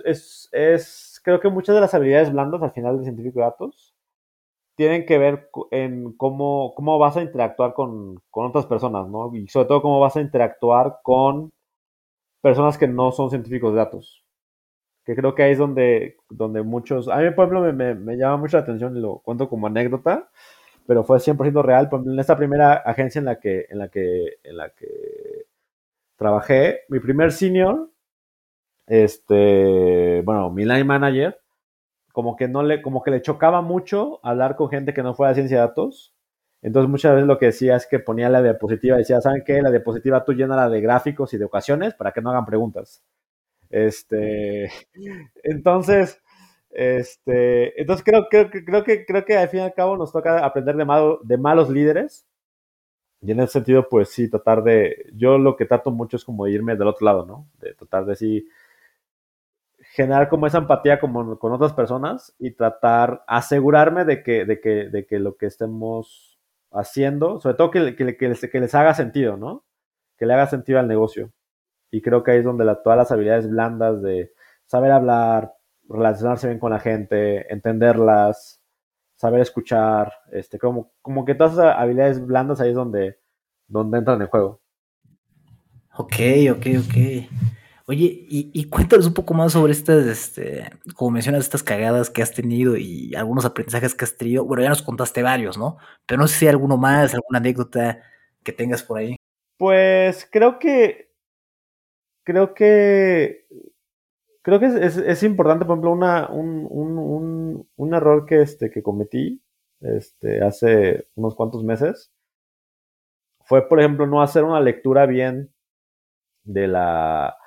[0.06, 3.94] es, es, creo que muchas de las habilidades blandas al final del científico de datos
[4.76, 9.32] tienen que ver en cómo, cómo vas a interactuar con, con, otras personas, ¿no?
[9.36, 11.52] Y sobre todo cómo vas a interactuar con
[12.42, 14.26] personas que no son científicos de datos.
[15.06, 17.08] Que creo que ahí es donde, donde muchos...
[17.08, 19.68] A mí, por ejemplo, me, me, me llama mucho la atención y lo cuento como
[19.68, 20.32] anécdota
[20.88, 21.90] pero fue 100% real.
[21.92, 25.46] En esta primera agencia en la que, en la que, en la que
[26.16, 27.90] trabajé, mi primer senior,
[28.88, 31.40] este, bueno, mi line manager,
[32.12, 35.30] como que no le, como que le chocaba mucho hablar con gente que no fuera
[35.30, 36.14] de ciencia de datos.
[36.62, 39.62] Entonces muchas veces lo que decía es que ponía la diapositiva, decía, ¿saben qué?
[39.62, 43.04] La diapositiva tú la de gráficos y de ocasiones para que no hagan preguntas.
[43.70, 44.70] Este,
[45.44, 46.22] entonces,
[46.74, 50.46] este, entonces creo, creo, creo, que, creo que al fin y al cabo nos toca
[50.46, 52.26] aprender de, malo, de malos líderes.
[53.22, 56.48] Y en ese sentido, pues sí, tratar de, yo lo que trato mucho es como
[56.48, 57.48] irme del otro lado, ¿no?
[57.60, 58.48] De tratar de sí
[59.94, 64.90] generar como esa empatía como con otras personas y tratar, asegurarme de que, de que,
[64.90, 66.40] de que lo que estemos
[66.72, 69.66] haciendo, sobre todo que, que, que les haga sentido, ¿no?
[70.18, 71.32] Que le haga sentido al negocio.
[71.92, 74.32] Y creo que ahí es donde la, todas las habilidades blandas de
[74.66, 75.54] saber hablar,
[75.92, 78.62] relacionarse bien con la gente, entenderlas,
[79.16, 83.20] saber escuchar, este, como, como que todas esas habilidades blandas ahí es donde,
[83.68, 84.62] donde entran en juego.
[85.96, 86.16] Ok,
[86.52, 86.96] ok, ok.
[87.88, 92.22] Oye, y, y, cuéntanos un poco más sobre estas, este, como mencionas, estas cagadas que
[92.22, 94.46] has tenido y algunos aprendizajes que has tenido.
[94.46, 95.78] Bueno, ya nos contaste varios, ¿no?
[96.06, 98.02] Pero no sé si hay alguno más, alguna anécdota
[98.44, 99.18] que tengas por ahí.
[99.58, 101.12] Pues creo que,
[102.24, 103.46] creo que
[104.42, 108.84] creo que es, es, importante, por ejemplo, una, un, un, un, error que, este, que
[108.84, 109.42] cometí
[109.82, 112.12] este, hace unos cuantos meses
[113.42, 115.52] fue, por ejemplo, no hacer una lectura bien
[116.44, 117.38] de la,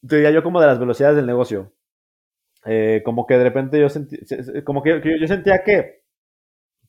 [0.00, 1.72] diría yo como de las velocidades del negocio.
[2.64, 4.18] Eh, como que de repente yo sentí,
[4.64, 6.02] como que, yo sentía que,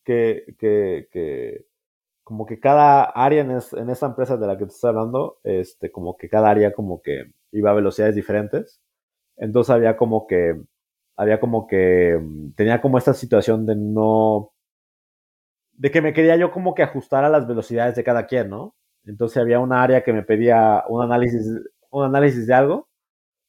[0.04, 1.66] que, que,
[2.30, 5.92] como que cada área en, en esta empresa de la que te estoy hablando, este,
[5.92, 8.82] como que cada área como que iba a velocidades diferentes.
[9.38, 10.62] Entonces había como que,
[11.18, 14.54] había como que, mm, tenía como esta situación de no,
[15.74, 18.76] de que me quería yo como que ajustar a las velocidades de cada quien, ¿no?
[19.06, 21.48] Entonces había un área que me pedía un análisis,
[21.90, 22.90] un análisis de algo,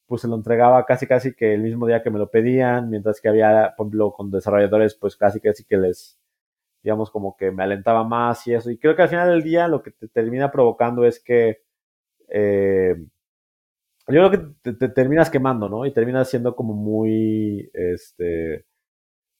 [0.07, 3.21] pues se lo entregaba casi casi que el mismo día que me lo pedían, mientras
[3.21, 6.20] que había, por ejemplo, con desarrolladores, pues casi casi que les,
[6.83, 8.71] digamos, como que me alentaba más y eso.
[8.71, 11.61] Y creo que al final del día lo que te termina provocando es que
[12.29, 12.95] eh,
[14.07, 14.31] yo creo
[14.63, 15.85] que te, terminas quemando, ¿no?
[15.85, 18.65] Y terminas siendo como muy, este,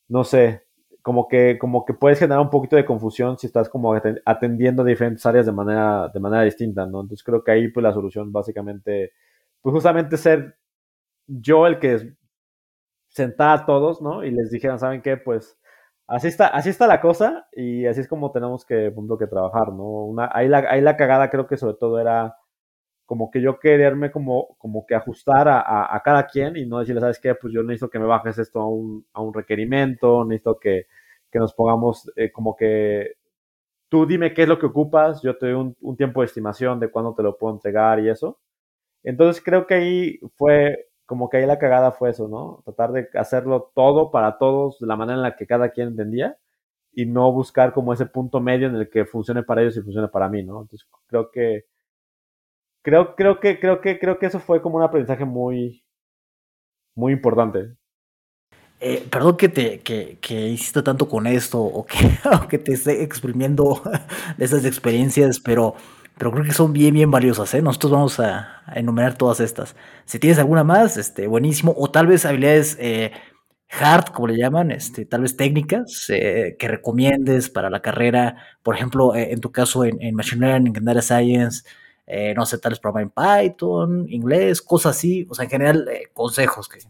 [0.10, 0.64] no sé,
[1.02, 3.94] como que, como que puedes generar un poquito de confusión si estás como
[4.26, 7.02] atendiendo diferentes áreas de manera, de manera distinta, ¿no?
[7.02, 9.14] Entonces creo que ahí pues la solución básicamente,
[9.62, 10.58] pues justamente ser
[11.28, 12.16] yo el que
[13.10, 14.24] sentara a todos, ¿no?
[14.24, 15.18] Y les dijeran, ¿saben qué?
[15.18, 15.58] Pues
[16.12, 19.70] así está, así está la cosa y así es como tenemos que, punto, que trabajar,
[19.74, 20.06] ¿no?
[20.06, 22.36] Una, ahí, la, ahí la cagada creo que sobre todo era
[23.06, 27.20] como que yo quererme como, como que ajustar a, cada quien y no decirle, ¿sabes
[27.20, 27.36] qué?
[27.36, 30.88] Pues yo necesito que me bajes esto a un, a un requerimiento, necesito que,
[31.32, 33.16] que nos pongamos eh, como que
[33.90, 36.80] tú dime qué es lo que ocupas, yo te doy un, un, tiempo de estimación
[36.80, 38.40] de cuándo te lo puedo entregar y eso.
[39.04, 42.62] Entonces creo que ahí fue, como que ahí la cagada fue eso, ¿no?
[42.66, 46.38] Tratar de hacerlo todo para todos de la manera en la que cada quien entendía
[46.94, 50.08] y no buscar como ese punto medio en el que funcione para ellos y funcione
[50.08, 50.62] para mí, ¿no?
[50.62, 51.66] Entonces creo que
[52.82, 55.84] creo, creo que, creo que, creo que eso fue como un aprendizaje muy,
[56.96, 57.76] muy importante.
[58.80, 62.18] Eh, perdón que te que, que, hiciste tanto con esto o que,
[62.50, 63.82] que te esté exprimiendo
[64.38, 65.76] de esas experiencias, pero,
[66.22, 67.52] pero creo que son bien, bien valiosas.
[67.56, 67.64] ¿eh?
[67.64, 69.76] Nosotros vamos a, enumerar todas estas.
[70.06, 71.74] Si tienes alguna más, este, buenísimo.
[71.76, 73.12] O tal vez habilidades eh,
[73.72, 78.36] hard, como le llaman, este, tal vez técnicas eh, que recomiendes para la carrera.
[78.62, 81.64] Por ejemplo, en tu caso en, en Machine Learning, en Data Science,
[82.06, 85.88] eh, no sé, tal vez programar en Python, inglés, cosas así, o sea, en general,
[85.90, 86.82] eh, consejos que,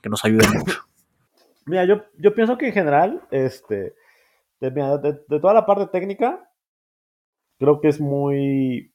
[0.00, 0.86] que, nos ayuden mucho.
[1.66, 3.94] Mira, yo, yo pienso que en general, este,
[4.60, 6.49] de, de, toda la parte técnica,
[7.60, 8.92] creo que es muy,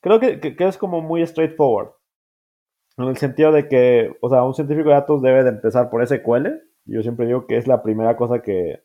[0.00, 1.90] creo que, es como muy straightforward,
[2.96, 6.06] en el sentido de que, o sea, un científico de datos debe de empezar por
[6.06, 6.46] SQL,
[6.84, 8.84] yo siempre digo que es la primera cosa que,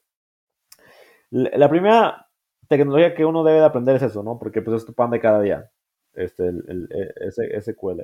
[1.29, 2.27] la primera
[2.67, 4.37] tecnología que uno debe de aprender es eso, ¿no?
[4.37, 5.71] Porque pues es tu pan de cada día,
[6.13, 8.01] este, el, el, SQL.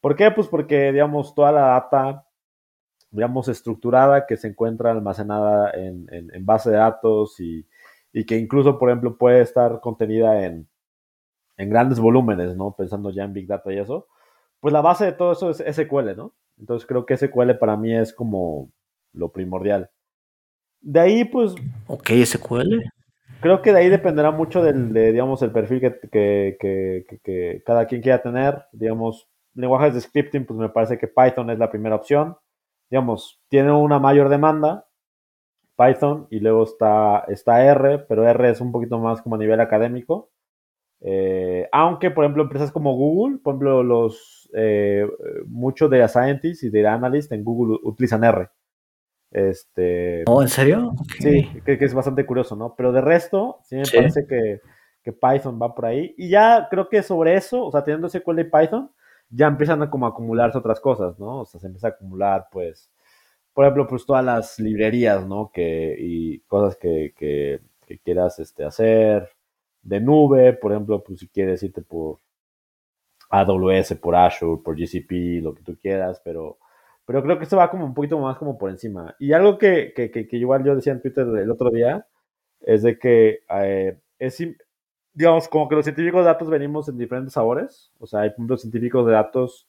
[0.00, 0.30] ¿Por qué?
[0.32, 2.26] Pues porque, digamos, toda la data,
[3.10, 7.66] digamos, estructurada que se encuentra almacenada en, en, base de datos y,
[8.12, 10.68] y, que incluso, por ejemplo, puede estar contenida en,
[11.56, 12.74] en grandes volúmenes, ¿no?
[12.76, 14.06] Pensando ya en Big Data y eso,
[14.60, 16.34] pues la base de todo eso es SQL, ¿no?
[16.58, 18.70] Entonces creo que SQL para mí es como
[19.12, 19.90] lo primordial.
[20.80, 21.54] De ahí, pues...
[21.86, 22.80] Ok, SQL
[23.40, 27.86] creo que de ahí dependerá mucho del, de, digamos, el perfil que, que, que, cada
[27.86, 28.64] quien quiera tener.
[28.72, 32.36] Digamos, lenguajes de scripting, pues me parece que Python es la primera opción.
[32.90, 34.86] Digamos, tiene una mayor demanda,
[35.80, 39.60] Python, y luego está, está R, pero R es un poquito más como a nivel
[39.60, 40.30] académico.
[41.00, 45.06] Eh, aunque, por ejemplo, empresas como Google, por ejemplo, los eh,
[45.46, 48.50] muchos de scientists y de analysts en Google utilizan R.
[49.30, 50.92] Este, ¿Oh, en serio?
[51.18, 52.74] Sí, que, que, es bastante curioso, ¿no?
[52.76, 54.60] Pero de resto, sí me parece que,
[55.02, 56.14] que, Python va por ahí.
[56.18, 58.90] Y ya creo que sobre eso, o sea, teniendo SQL y Python,
[59.30, 61.40] ya empiezan a como acumularse otras cosas, ¿no?
[61.40, 62.90] O sea, se empieza a acumular, pues,
[63.54, 65.50] por ejemplo, pues todas las librerías, ¿no?
[65.52, 69.28] Que, y cosas que, que, que quieras este, hacer
[69.82, 72.20] de nube, por ejemplo, pues si quieres irte por
[73.30, 76.58] AWS, por Azure, por GCP, lo que tú quieras, pero
[77.10, 79.16] pero creo que esto va como un poquito más como por encima.
[79.18, 82.06] Y algo que, que, que, igual yo decía en Twitter el otro día
[82.60, 84.38] es de que eh, es,
[85.12, 87.92] digamos, como que los científicos de datos venimos en diferentes sabores.
[87.98, 89.68] O sea, hay puntos científicos de datos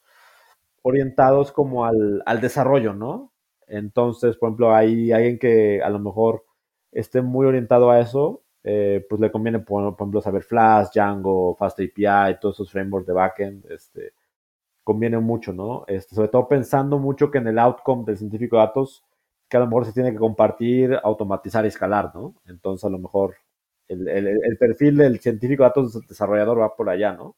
[0.84, 3.31] orientados como al, al desarrollo, ¿no?
[3.72, 6.46] Entonces, por ejemplo, hay alguien que a lo mejor
[6.92, 11.56] esté muy orientado a eso, eh, pues le conviene, por, por, ejemplo, saber Flash, Django,
[11.56, 14.14] Fast API, todos esos frameworks de backend, este,
[14.84, 15.86] conviene mucho, ¿no?
[15.88, 19.06] Este, sobre todo pensando mucho que en el outcome del científico de datos,
[19.50, 22.36] que a lo mejor se tiene que compartir, automatizar y escalar, ¿no?
[22.48, 23.36] Entonces, a lo mejor
[23.88, 27.36] el, el, perfil del científico de datos desarrollador va por allá, ¿no?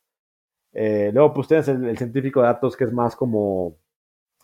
[0.74, 3.78] Eh, luego, pues ustedes, el, científico de datos que es más como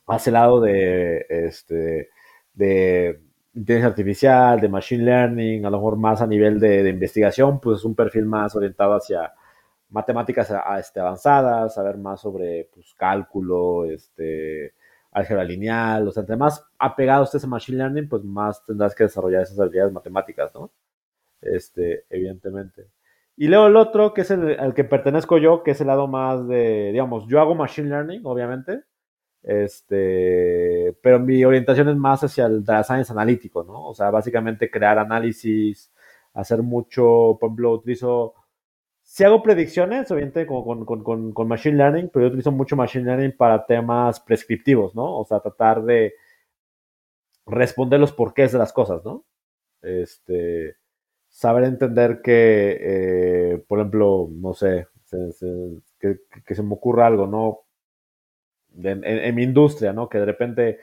[0.10, 2.10] hacia el lado de, este,
[2.54, 3.22] de
[3.54, 7.80] inteligencia artificial, de machine learning, a lo mejor más a nivel de, de investigación, pues
[7.80, 9.34] es un perfil más orientado hacia
[9.90, 14.74] matemáticas este, avanzadas, saber más sobre pues, cálculo, este,
[15.12, 19.06] álgebra lineal, o sea, entre más apegado estés a Machine Learning, pues más tendrás que
[19.06, 20.72] desarrollar esas habilidades matemáticas, ¿no?
[21.42, 22.88] Este, evidentemente.
[23.36, 26.08] Y luego el otro, que es el al que pertenezco yo, que es el lado
[26.08, 28.84] más de, digamos, yo hago Machine Learning, obviamente,
[29.44, 33.88] este, pero mi orientación es más hacia el data science analítico, ¿no?
[33.88, 35.92] O sea, básicamente crear análisis,
[36.34, 38.36] hacer mucho, por ejemplo, utilizo
[39.10, 43.36] si hago predicciones, obviamente con, con, con, Machine Learning, pero yo utilizo mucho Machine Learning
[43.36, 45.18] para temas prescriptivos, ¿no?
[45.18, 46.14] O sea, tratar de
[47.48, 49.26] responder los porqués de las cosas, ¿no?
[49.82, 50.76] Este,
[51.28, 54.86] saber entender que, eh, por ejemplo, no sé,
[56.00, 57.62] que, se me ocurra algo, ¿no?
[58.82, 60.10] En, mi industria, ¿no?
[60.10, 60.80] Que de repente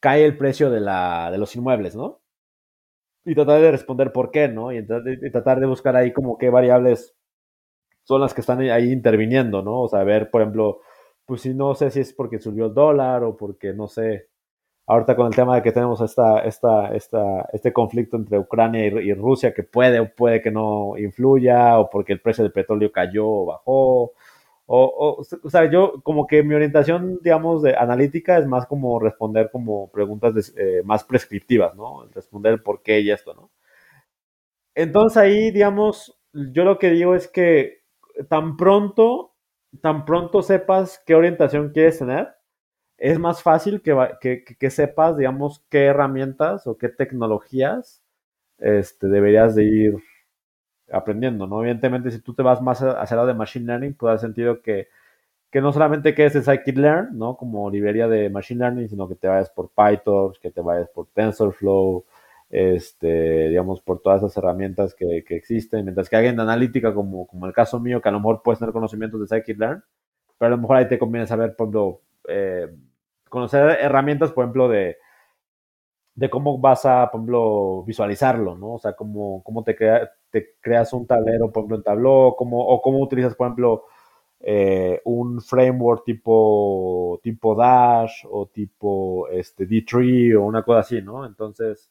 [0.00, 2.20] cae el precio de, la, de los inmuebles, ¿no?
[3.24, 4.72] Y tratar de responder por qué, ¿no?
[4.72, 4.86] Y,
[5.30, 7.14] tratar de buscar ahí como qué variables
[8.04, 9.82] son las que están ahí interviniendo, ¿no?
[9.82, 10.80] O sea, ver, por ejemplo,
[11.26, 14.28] pues si no sé si es porque subió el dólar o porque, no sé,
[14.88, 19.12] ahorita con el tema de que tenemos esta, esta, esta, este conflicto entre Ucrania y,
[19.12, 23.26] Rusia que puede o puede que no influya, o porque el precio del petróleo cayó
[23.28, 24.12] o bajó.
[24.70, 29.48] O, o, sea, yo como que mi orientación, digamos, de analítica es más como responder
[29.50, 32.06] como preguntas eh, más prescriptivas, ¿no?
[32.12, 33.50] Responder por qué y esto, ¿no?
[34.74, 37.78] Entonces ahí, digamos, yo lo que digo es que
[38.28, 39.34] tan pronto,
[39.80, 42.34] tan pronto sepas qué orientación quieres tener,
[42.98, 43.94] es más fácil que,
[44.58, 48.02] que, sepas, digamos, qué herramientas o qué tecnologías
[48.58, 49.94] este, deberías de ir
[50.92, 51.60] aprendiendo, ¿no?
[51.60, 54.88] Evidentemente, si tú te vas más hacia lado de Machine Learning, puede haber sentido que,
[55.50, 57.36] que no solamente quedes en Scikit-Learn, ¿no?
[57.36, 61.06] Como librería de Machine Learning, sino que te vayas por Python, que te vayas por
[61.08, 62.04] TensorFlow,
[62.50, 67.26] este, digamos, por todas esas herramientas que, que existen, mientras que alguien de analítica, como,
[67.26, 69.82] como el caso mío, que a lo mejor puedes tener conocimientos de Scikit-Learn,
[70.38, 72.68] pero a lo mejor ahí te conviene saber, por ejemplo, eh,
[73.28, 74.98] conocer herramientas, por ejemplo, de,
[76.18, 78.74] de cómo vas a, por ejemplo, visualizarlo, ¿no?
[78.74, 82.58] O sea, cómo, cómo te, crea, te creas un tablero, por ejemplo, en Tableau, cómo,
[82.66, 83.84] o cómo utilizas, por ejemplo,
[84.40, 91.24] eh, un framework tipo, tipo Dash o tipo este, D3 o una cosa así, ¿no?
[91.24, 91.88] Entonces,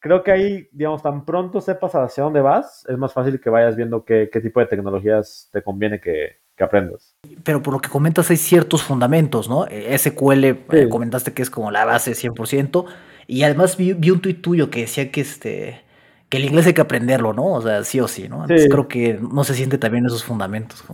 [0.00, 3.74] creo que ahí, digamos, tan pronto sepas hacia dónde vas, es más fácil que vayas
[3.74, 7.16] viendo qué, qué tipo de tecnologías te conviene que, que aprendas.
[7.42, 9.66] Pero por lo que comentas hay ciertos fundamentos, ¿no?
[9.66, 12.84] E, SQL eh, comentaste que es como la base 100%,
[13.26, 15.80] y además vi, un tuit tuyo que decía que este
[16.28, 17.54] que el inglés hay que aprenderlo, ¿no?
[17.54, 18.42] O sea, sí o sí, ¿no?
[18.42, 20.84] Entonces creo que no se siente también esos fundamentos.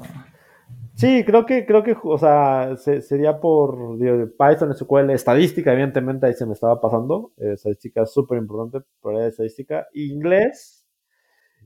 [0.95, 6.47] Sí, creo que, creo que, o sea, sería por Python, SQL, estadística, evidentemente ahí se
[6.47, 7.33] me estaba pasando.
[7.37, 9.87] Eh, estadística es súper importante, pero estadística.
[9.93, 10.87] Inglés,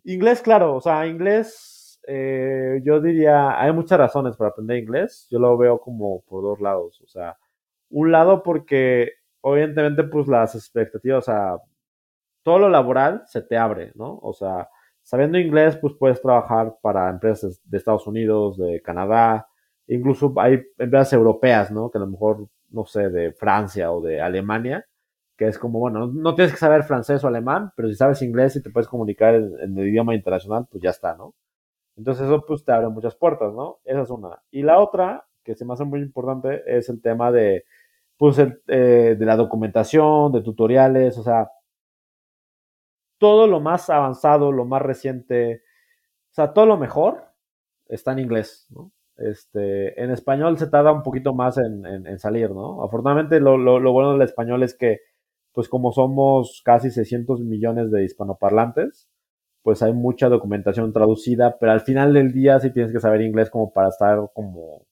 [0.02, 5.26] inglés, claro, o sea, inglés eh, yo diría, hay muchas razones para aprender inglés.
[5.30, 7.00] Yo lo veo como por dos lados.
[7.02, 7.38] O sea,
[7.90, 11.56] un lado porque obviamente pues las expectativas, o sea,
[12.42, 14.18] todo lo laboral se te abre, ¿no?
[14.22, 14.68] O sea,
[15.02, 19.48] sabiendo inglés pues puedes trabajar para empresas de Estados Unidos, de Canadá,
[19.86, 21.90] incluso hay empresas europeas, ¿no?
[21.90, 24.86] Que a lo mejor, no sé, de Francia o de Alemania,
[25.36, 28.56] que es como, bueno, no tienes que saber francés o alemán, pero si sabes inglés
[28.56, 31.34] y te puedes comunicar en el idioma internacional, pues ya está, ¿no?
[31.96, 33.78] Entonces eso pues te abre muchas puertas, ¿no?
[33.84, 34.42] Esa es una.
[34.50, 37.64] Y la otra, que se me hace muy importante, es el tema de,
[38.20, 41.50] pues, eh, de la documentación, de tutoriales, o sea,
[43.16, 45.62] todo lo más avanzado, lo más reciente,
[46.30, 47.32] o sea, todo lo mejor
[47.88, 48.92] está en inglés, ¿no?
[49.16, 52.84] Este, en español se tarda un poquito más en, salir, ¿no?
[52.84, 54.98] Afortunadamente lo, lo, lo, bueno del español es que,
[55.52, 59.08] pues como somos casi 600 millones de hispanoparlantes,
[59.62, 63.48] pues hay mucha documentación traducida, pero al final del día sí tienes que saber inglés
[63.48, 64.84] como para estar como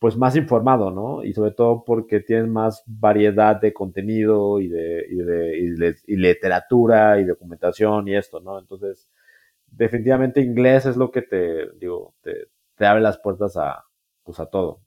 [0.00, 1.22] pues más informado, ¿no?
[1.22, 7.20] Y sobre todo porque tienes más variedad de contenido y de, y de, y literatura
[7.20, 8.58] y documentación y esto, ¿no?
[8.58, 9.10] Entonces,
[9.66, 13.84] definitivamente inglés es lo que te, digo, te, te abre las puertas a,
[14.24, 14.80] pues a todo.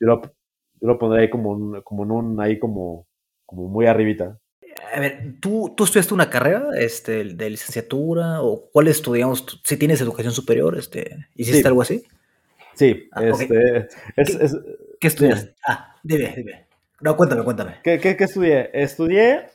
[0.00, 3.06] Yo lo, yo lo pondré ahí como, un, como en un, ahí como,
[3.46, 4.38] como muy arribita
[4.92, 9.60] a ver, ¿tú, tú estudiaste una carrera este, de licenciatura o cuál estudiamos?
[9.64, 12.04] Si tienes educación superior, este, ¿hiciste algo así?
[12.78, 13.88] Sí, ah, este,
[15.00, 15.54] ¿Qué, estudiaste?
[15.66, 16.66] Ah, dime, dime.
[17.00, 17.74] No, cuéntame, cuéntame.
[17.82, 18.70] ¿Qué, qué, estudié?
[18.72, 19.46] Estudié,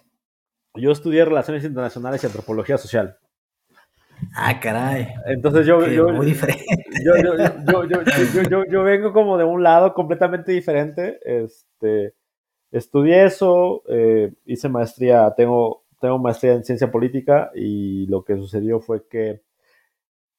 [0.75, 3.17] yo estudié Relaciones Internacionales y Antropología Social.
[4.35, 5.07] Ah, caray.
[5.25, 6.65] Entonces yo, yo, muy diferente.
[7.05, 7.13] Yo,
[8.49, 11.19] yo, yo, vengo como de un lado completamente diferente.
[11.23, 12.13] Este,
[12.73, 18.79] Estudié eso, eh, hice maestría, tengo, tengo maestría en ciencia política y lo que sucedió
[18.79, 19.43] fue que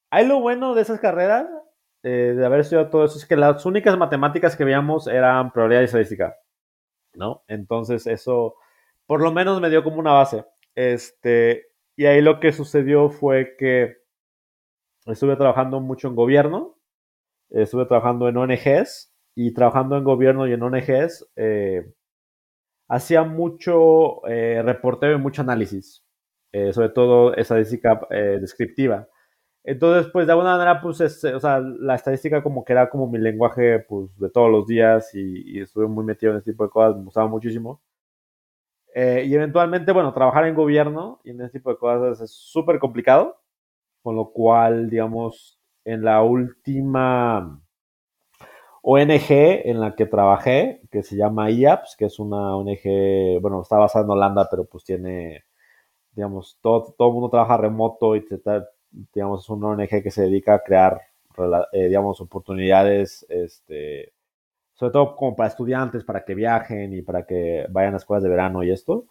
[0.09, 1.47] hay lo bueno de esas carreras,
[2.05, 5.81] eh, de haber estudiado todo eso, es que las únicas matemáticas que veíamos eran probabilidad
[5.81, 6.37] y estadística,
[7.15, 7.43] ¿no?
[7.47, 8.55] Entonces eso
[9.07, 10.45] por lo menos me dio como una base.
[10.75, 13.97] Este, y ahí lo que sucedió fue que
[15.05, 16.77] estuve trabajando mucho en gobierno,
[17.49, 21.27] estuve trabajando en ONGs y trabajando en gobierno y en ONGs.
[21.35, 21.93] Eh,
[22.87, 26.03] hacía mucho eh, reporteo y mucho análisis,
[26.51, 29.07] eh, sobre todo estadística eh, descriptiva.
[29.67, 33.17] Entonces, pues de alguna manera, pues, o sea, la estadística como que era como mi
[33.17, 36.97] lenguaje, pues, de todos los días y, estuve muy metido en ese tipo de cosas,
[36.97, 37.81] me gustaba muchísimo.
[38.93, 42.79] Eh, y eventualmente, bueno, trabajar en gobierno y en ese tipo de cosas es súper
[42.79, 43.41] complicado,
[44.03, 47.61] con lo cual, digamos, en la última
[48.83, 49.31] ONG
[49.65, 54.05] en la que trabajé, que se llama IAPS, que es una ONG, bueno, está basada
[54.05, 55.43] en Holanda, pero pues tiene,
[56.13, 58.25] digamos, todo, todo el mundo trabaja remoto y
[59.13, 61.01] digamos, es una ONG que se dedica a crear,
[61.73, 64.13] eh, digamos, oportunidades, este,
[64.73, 68.29] sobre todo como para estudiantes, para que viajen y para que vayan a escuelas de
[68.29, 69.05] verano y esto.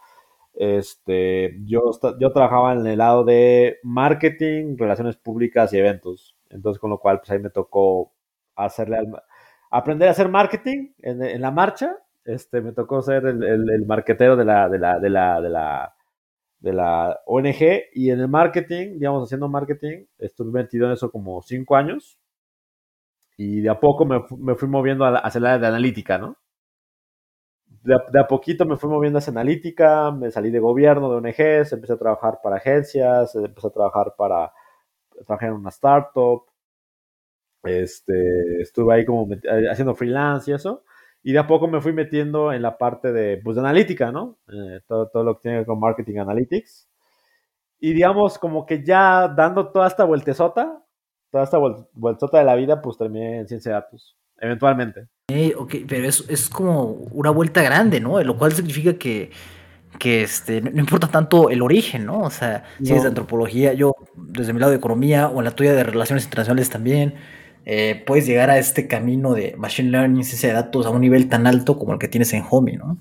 [0.55, 6.37] Este, yo, yo trabajaba en el lado de marketing, relaciones públicas y eventos.
[6.51, 8.13] Entonces, con lo cual, pues ahí me tocó
[8.55, 9.23] hacerle al,
[9.71, 11.97] aprender a hacer marketing en, la marcha.
[12.25, 15.95] Este, me tocó ser el, el, marketero de la, de la, de la, de la,
[16.65, 21.43] de la ONG y en el marketing, digamos, haciendo marketing, estuve metido en eso como
[21.43, 22.19] cinco años
[23.37, 26.39] y de a poco me, me fui moviendo hacia el área de analítica, ¿no?
[27.83, 31.17] De a, de a, poquito me fui moviendo hacia analítica, me salí de gobierno, de
[31.17, 34.51] ONGs, empecé a trabajar para agencias, empecé a trabajar para,
[35.27, 36.47] trabajar en una startup,
[37.63, 40.83] este, estuve ahí como eh, haciendo freelance y eso.
[41.25, 44.39] Y de a poco me fui metiendo en la parte de, pues, de analítica, ¿no?
[44.47, 46.89] Eh, todo, todo, lo que tiene que ver con marketing analytics.
[47.81, 50.85] Y digamos, como que ya dando toda esta vueltezota,
[51.31, 51.59] toda esta
[51.93, 55.09] vueltezota de la vida, pues terminé en ciencia de datos, eventualmente.
[55.57, 58.23] ok, pero es, es como una vuelta grande, ¿no?
[58.23, 59.31] Lo cual significa que
[59.99, 62.21] que este, no, importa tanto el origen, ¿no?
[62.21, 65.53] O sea, si es de antropología, yo desde mi lado de economía o en la
[65.53, 67.15] tuya de relaciones internacionales también,
[67.65, 71.29] eh, puedes llegar a este camino de machine learning, ciencia de datos a un nivel
[71.29, 72.99] tan alto como el que tienes en Homey, ¿no?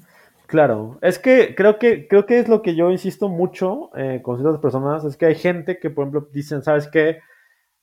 [0.48, 4.38] Claro, es que creo que creo que es lo que yo insisto mucho eh, con
[4.38, 7.20] ciertas personas, es que hay gente que, por ejemplo, dicen, ¿sabes qué?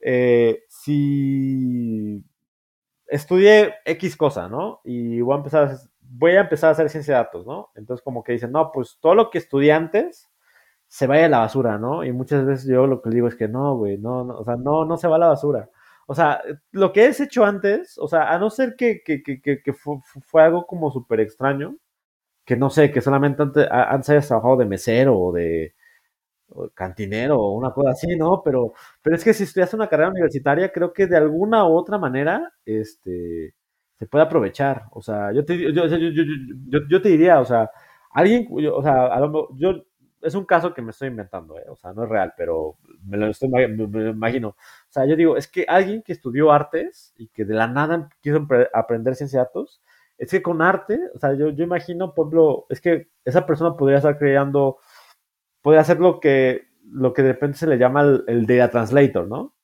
[0.00, 2.24] Eh, si
[3.08, 4.80] estudié X cosa, ¿no?
[4.84, 7.70] Y voy a empezar a, voy a empezar a hacer ciencia de datos, ¿no?
[7.74, 10.30] Entonces como que dicen, no, pues todo lo que estudié antes
[10.88, 12.04] se vaya a la basura, ¿no?
[12.04, 14.56] Y muchas veces yo lo que digo es que no, güey, no, no, o sea,
[14.56, 15.68] no, no se va a la basura.
[16.10, 16.42] O sea,
[16.72, 20.42] lo que has hecho antes, o sea, a no ser que, que, que, que fue,
[20.42, 21.76] algo como súper extraño,
[22.44, 25.74] que no sé, que solamente antes, antes hayas trabajado de mesero o de,
[26.74, 28.42] cantinero o una cosa así, ¿no?
[28.44, 31.96] Pero, pero es que si estudias una carrera universitaria, creo que de alguna u otra
[31.96, 33.54] manera, este,
[33.96, 34.86] se puede aprovechar.
[34.90, 37.70] O sea, yo te, yo, yo, yo, yo te diría, o sea,
[38.12, 39.84] alguien, o sea, a lo, yo,
[40.22, 41.64] es un caso que me estoy inventando, ¿eh?
[41.68, 44.56] o sea, no es real, pero me lo, estoy, me, lo imagino.
[44.90, 48.08] O sea, yo digo, es que alguien que estudió artes y que de la nada
[48.20, 49.80] quiso aprender ciencia de datos,
[50.18, 53.76] es que con arte, o sea, yo, yo imagino, por ejemplo, es que esa persona
[53.76, 54.78] podría estar creando,
[55.62, 59.28] podría hacer lo que, lo que de repente se le llama el, el data translator,
[59.28, 59.54] ¿no?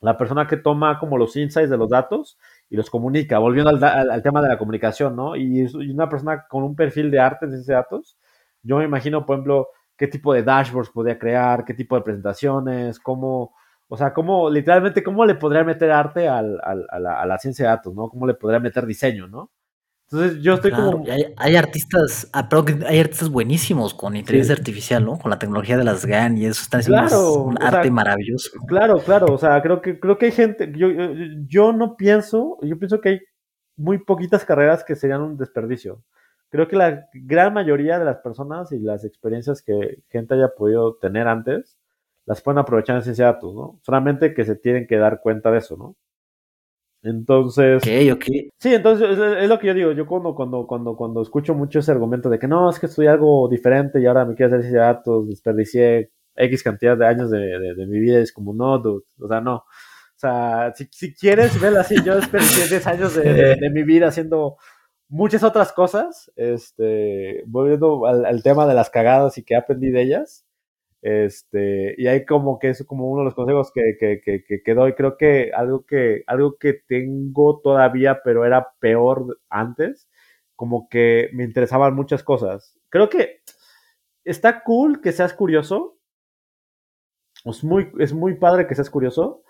[0.00, 2.38] La persona que toma como los insights de los datos
[2.70, 5.36] y los comunica, volviendo al, al, tema de la comunicación, ¿no?
[5.36, 8.18] Y, y, una persona con un perfil de arte en ciencia de datos,
[8.62, 12.98] yo me imagino, por ejemplo, qué tipo de dashboards podría crear, qué tipo de presentaciones,
[12.98, 13.54] cómo,
[13.88, 17.38] o sea, cómo, literalmente, cómo le podría meter arte al, al, a, la, a, la,
[17.38, 18.08] ciencia de datos, ¿no?
[18.08, 19.50] Cómo le podría meter diseño, ¿no?
[20.10, 21.04] Entonces yo estoy como...
[21.10, 22.48] Hay, hay, artistas, ah,
[22.86, 24.60] hay artistas buenísimos con inteligencia sí.
[24.60, 25.18] artificial, ¿no?
[25.18, 28.50] Con la tecnología de las GAN y eso, están haciendo claro, un arte sea, maravilloso.
[28.66, 31.08] Claro, claro, o sea, creo que, creo que hay gente, yo, yo,
[31.46, 33.20] yo no pienso, yo pienso que hay
[33.76, 36.02] muy poquitas carreras que serían un desperdicio
[36.54, 40.94] creo que la gran mayoría de las personas y las experiencias que gente haya podido
[40.98, 41.76] tener antes,
[42.26, 43.80] las pueden aprovechar en ciencia de datos, ¿no?
[43.82, 45.96] Solamente que se tienen que dar cuenta de eso, ¿no?
[47.02, 47.82] Entonces.
[47.82, 48.24] Ok, ok.
[48.58, 49.92] Sí, entonces es, es, lo que yo digo.
[49.92, 53.10] Yo cuando, cuando, cuando, cuando escucho mucho ese argumento de que no, es que estudié
[53.10, 57.30] algo diferente y ahora me quiero hacer ciencia de datos, desperdicié X cantidad de años
[57.30, 59.04] de, de, de mi vida, es como no, dude.
[59.20, 59.56] O sea, no.
[59.56, 64.08] O sea, si, si quieres verlo así, yo desperdicié 10 años de, de mi vida
[64.08, 64.56] haciendo
[65.08, 70.02] muchas otras cosas, este, volviendo al, al, tema de las cagadas y que aprendí de
[70.02, 70.46] ellas,
[71.04, 74.74] este, y hay como que es como uno de los consejos que, que, que, que,
[74.74, 80.08] doy, creo que algo que, algo que tengo todavía, pero era peor antes,
[80.56, 82.78] como que me interesaban muchas cosas.
[82.88, 83.42] Creo que
[84.24, 85.98] está cool que seas curioso,
[87.44, 89.42] es muy, es muy padre que seas curioso,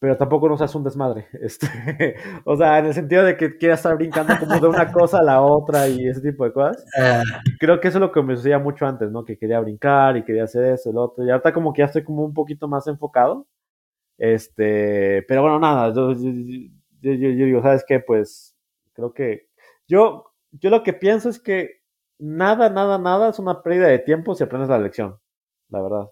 [0.00, 1.28] pero tampoco nos hace un desmadre.
[1.40, 5.18] Este, o sea, en el sentido de que quieras estar brincando como de una cosa
[5.18, 6.84] a la otra y ese tipo de cosas.
[6.98, 7.22] Uh,
[7.60, 9.24] Creo que eso es lo que me sucedía mucho antes, ¿no?
[9.24, 11.24] Que quería brincar y quería hacer eso, el otro.
[11.24, 13.46] Y ahorita como que ya estoy como un poquito más enfocado.
[14.18, 16.20] Este, pero bueno, nada, yo, yo,
[17.00, 18.00] yo, yo digo, ¿sabes qué?
[18.00, 18.56] Pues
[18.94, 19.48] creo que
[19.88, 21.82] yo, yo lo que pienso es que
[22.18, 25.18] nada, nada, nada es una pérdida de tiempo si aprendes la lección,
[25.70, 26.10] la verdad.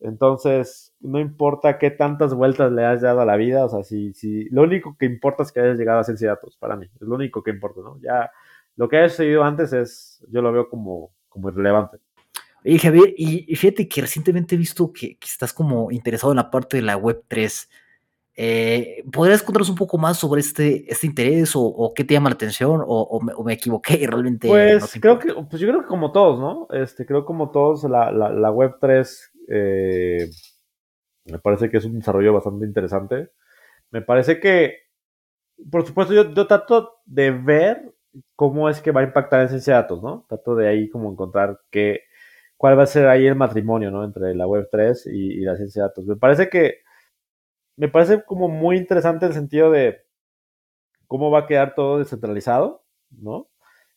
[0.00, 4.14] Entonces, no importa qué tantas vueltas le has dado a la vida, o sea, si,
[4.14, 7.06] si, lo único que importa es que hayas llegado a de datos, para mí, es
[7.06, 7.98] lo único que importa, ¿no?
[8.00, 8.30] Ya,
[8.76, 11.98] lo que hayas seguido antes es, yo lo veo como, como irrelevante.
[12.64, 16.50] Y Javier, y fíjate que recientemente he visto que, que, estás como interesado en la
[16.50, 17.68] parte de la Web 3.
[18.36, 22.30] Eh, ¿Podrías contarnos un poco más sobre este, este interés o, o qué te llama
[22.30, 24.48] la atención o, o, me, o me, equivoqué y realmente?
[24.48, 26.66] Pues no creo que, pues yo creo que como todos, ¿no?
[26.70, 30.30] Este, creo como todos la, la, la Web 3 eh,
[31.26, 33.30] me parece que es un desarrollo bastante interesante.
[33.90, 34.78] Me parece que,
[35.70, 37.94] por supuesto, yo, trato de ver
[38.36, 40.26] cómo es que va a impactar en ciencia de datos, ¿no?
[40.28, 42.02] Trato de ahí como encontrar qué,
[42.56, 44.04] cuál va a ser ahí el matrimonio, ¿no?
[44.04, 46.06] Entre la Web 3 y, y la ciencia de datos.
[46.06, 46.82] Me parece que,
[47.76, 50.02] me parece como muy interesante el sentido de
[51.06, 53.48] cómo va a quedar todo descentralizado, ¿no?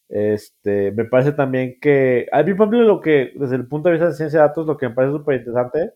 [0.10, 3.94] Este, me parece también que, a mí, por ejemplo, lo que, desde el punto de
[3.94, 5.94] vista de ciencia de datos, lo que me parece súper interesante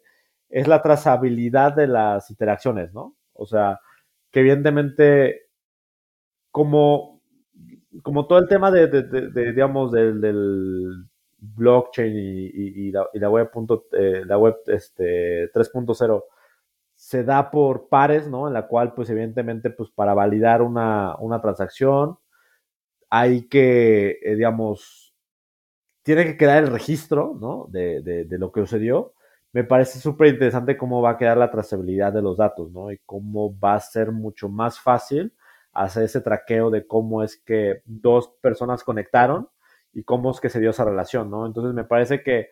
[0.49, 3.15] es la trazabilidad de las interacciones, ¿no?
[3.33, 3.79] O sea,
[4.31, 5.49] que evidentemente,
[6.51, 7.21] como,
[8.03, 11.07] como todo el tema de, de, digamos, del, del,
[11.39, 16.23] blockchain y la, web, punto, eh, la web este, 3.0
[16.95, 18.47] se da por pares, ¿no?
[18.47, 22.17] En la cual, pues, evidentemente, pues, para validar una, una transacción,
[23.09, 25.15] hay que, eh, digamos,
[26.03, 27.67] tiene que quedar el registro, ¿no?
[27.69, 29.13] De, de, lo que sucedió.
[29.51, 32.91] Me parece súper interesante cómo va a quedar la trazabilidad de los datos, ¿no?
[32.91, 35.33] Y cómo va a ser mucho más fácil
[35.73, 39.49] hacer ese traqueo de cómo es que dos personas conectaron
[39.93, 41.45] y cómo es que se dio esa relación, ¿no?
[41.45, 42.49] Entonces me parece que,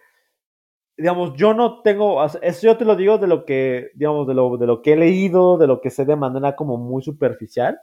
[0.98, 4.58] digamos, yo no tengo, eso yo te lo digo de lo que, digamos, de lo,
[4.58, 7.80] de lo que he leído, de lo que sé de manera como muy superficial,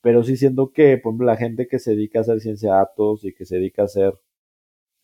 [0.00, 2.76] pero sí siento que, por ejemplo, la gente que se dedica a hacer ciencia de
[2.76, 4.14] datos y que se dedica a hacer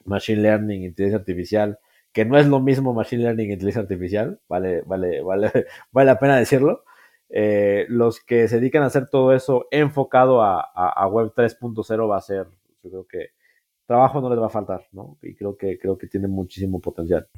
[0.05, 1.78] machine learning, inteligencia artificial,
[2.12, 5.51] que no es lo mismo machine learning e inteligencia artificial, vale, vale, vale,
[5.92, 6.84] vale la pena decirlo.
[7.30, 12.09] Eh, los que se dedican a hacer todo eso enfocado a, a, a Web 3.0
[12.09, 12.47] va a ser,
[12.82, 13.28] yo creo que
[13.86, 15.18] trabajo no les va a faltar, ¿no?
[15.22, 17.28] Y creo que, creo que tiene muchísimo potencial.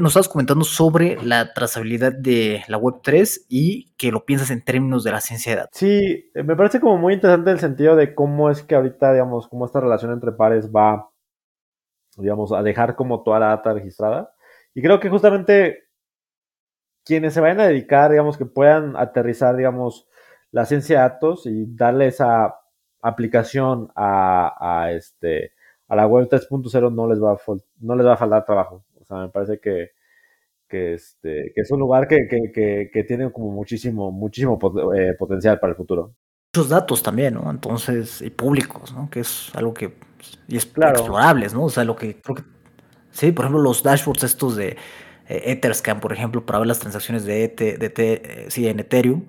[0.00, 5.02] Nos estabas comentando sobre la trazabilidad de la Web3 y que lo piensas en términos
[5.02, 5.76] de la ciencia de datos.
[5.76, 9.66] Sí, me parece como muy interesante el sentido de cómo es que ahorita, digamos, cómo
[9.66, 11.10] esta relación entre pares va,
[12.16, 14.32] digamos, a dejar como toda la data registrada.
[14.72, 15.88] Y creo que justamente
[17.04, 20.06] quienes se vayan a dedicar, digamos, que puedan aterrizar, digamos,
[20.52, 22.54] la ciencia de datos y darle esa
[23.00, 25.54] aplicación a, a este,
[25.88, 27.36] a la web 3.0 no les va
[27.80, 28.84] no les va a faltar trabajo.
[29.12, 29.90] Sea, me parece que,
[30.68, 34.58] que, este, que es un lugar que, que, que, tiene como muchísimo, muchísimo
[34.94, 36.14] eh, potencial para el futuro.
[36.54, 37.50] Muchos datos también, ¿no?
[37.50, 39.08] Entonces, y públicos, ¿no?
[39.10, 39.94] Que es algo que
[40.48, 40.98] y es claro.
[40.98, 41.64] explorables, ¿no?
[41.64, 42.42] O sea, lo que creo que
[43.10, 44.76] sí, por ejemplo, los dashboards estos de
[45.28, 48.80] eh, Etherscan, por ejemplo, para ver las transacciones de, ET, de T, eh, sí, en
[48.80, 49.26] Ethereum,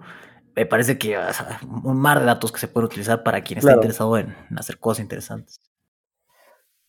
[0.55, 3.59] me parece que o sea, un mar de datos que se puede utilizar para quien
[3.59, 3.73] claro.
[3.73, 5.59] está interesado en, en hacer cosas interesantes.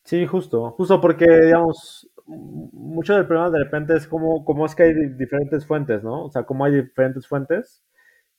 [0.05, 4.85] Sí, justo, justo porque, digamos, mucho del problema de repente es cómo, cómo es que
[4.85, 6.25] hay diferentes fuentes, ¿no?
[6.25, 7.83] O sea, cómo hay diferentes fuentes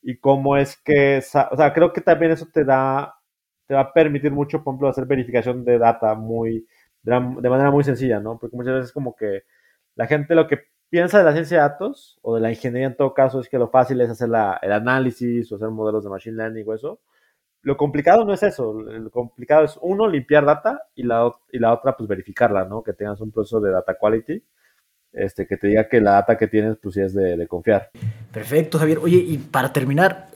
[0.01, 3.15] y cómo es que, o sea, creo que también eso te da,
[3.67, 6.67] te va a permitir mucho, por ejemplo, hacer verificación de data muy,
[7.03, 8.37] de, manera muy sencilla, ¿no?
[8.39, 9.43] Porque muchas veces como que
[9.95, 10.59] la gente lo que
[10.89, 13.57] piensa de la ciencia de datos o de la ingeniería en todo caso es que
[13.57, 16.99] lo fácil es hacer la, el análisis o hacer modelos de machine learning o eso,
[17.65, 21.73] lo complicado no es eso, lo complicado es uno, limpiar data y la, y la
[21.73, 22.83] otra, pues verificarla, ¿no?
[22.83, 24.39] Que tengas un proceso de data quality,
[25.11, 27.89] este, que te diga que la data que tienes, pues sí es de, confiar.
[28.31, 28.99] Perfecto, Javier.
[28.99, 30.27] Oye, y para terminar,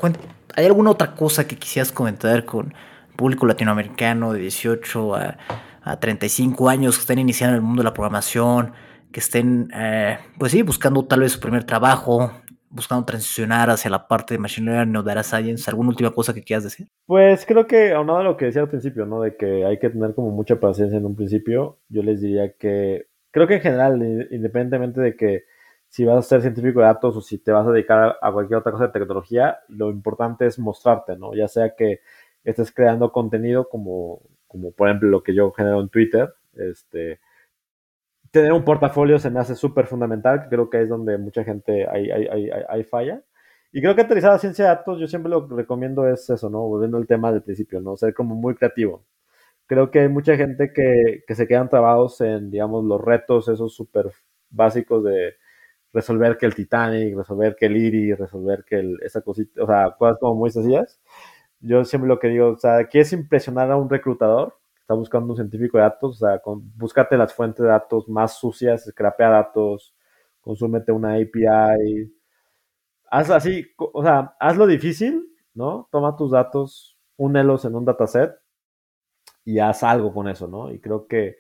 [0.56, 2.74] ¿hay alguna otra cosa que quisieras comentar con
[3.16, 5.38] público latinoamericano de 18 a,
[5.84, 8.74] a 35 años que estén iniciando el mundo de la programación,
[9.12, 12.32] que estén, eh, pues sí, buscando tal vez su primer trabajo,
[12.70, 15.70] buscando transicionar hacia la parte de Machine Learning o Data Science?
[15.70, 16.88] ¿Alguna última cosa que quieras decir?
[17.06, 19.22] Pues creo que, aunado a lo que decía al principio, ¿no?
[19.22, 23.08] De que hay que tener como mucha paciencia en un principio, yo les diría que,
[23.32, 25.44] creo que en general, independientemente de que
[25.88, 28.60] si vas a ser científico de datos o si te vas a dedicar a cualquier
[28.60, 31.34] otra cosa de tecnología, lo importante es mostrarte, ¿no?
[31.34, 32.02] Ya sea que
[32.44, 37.20] estés creando contenido como, como por ejemplo lo que yo genero en Twitter, este,
[38.32, 42.10] tener un portafolio se me hace súper fundamental, creo que es donde mucha gente hay,
[42.12, 43.24] hay, hay, falla.
[43.72, 46.62] Y creo que aterrizar a ciencia de datos, yo siempre lo recomiendo es eso, ¿no?
[46.68, 47.98] Volviendo al tema del principio, ¿no?
[47.98, 49.06] Ser como muy creativo.
[49.68, 53.76] Creo que hay mucha gente que, que se quedan trabados en, digamos, los retos esos
[53.76, 54.12] súper
[54.50, 55.36] básicos de
[55.94, 59.96] resolver que el Titanic, resolver que el Iris, resolver que el, esa cosita, o sea,
[59.98, 61.00] cosas como muy sencillas.
[61.62, 64.59] Yo siempre lo que digo, o sea, ¿quieres impresionar a un reclutador?
[64.90, 68.40] Está buscando un científico de datos, o sea, con, búscate las fuentes de datos más
[68.40, 69.96] sucias, scrapea datos,
[70.42, 72.12] consúmete una API,
[73.12, 75.88] haz así, o sea, hazlo difícil, ¿no?
[75.92, 78.34] Toma tus datos, únelos en un dataset
[79.46, 80.72] y haz algo con eso, ¿no?
[80.72, 81.38] Y creo que,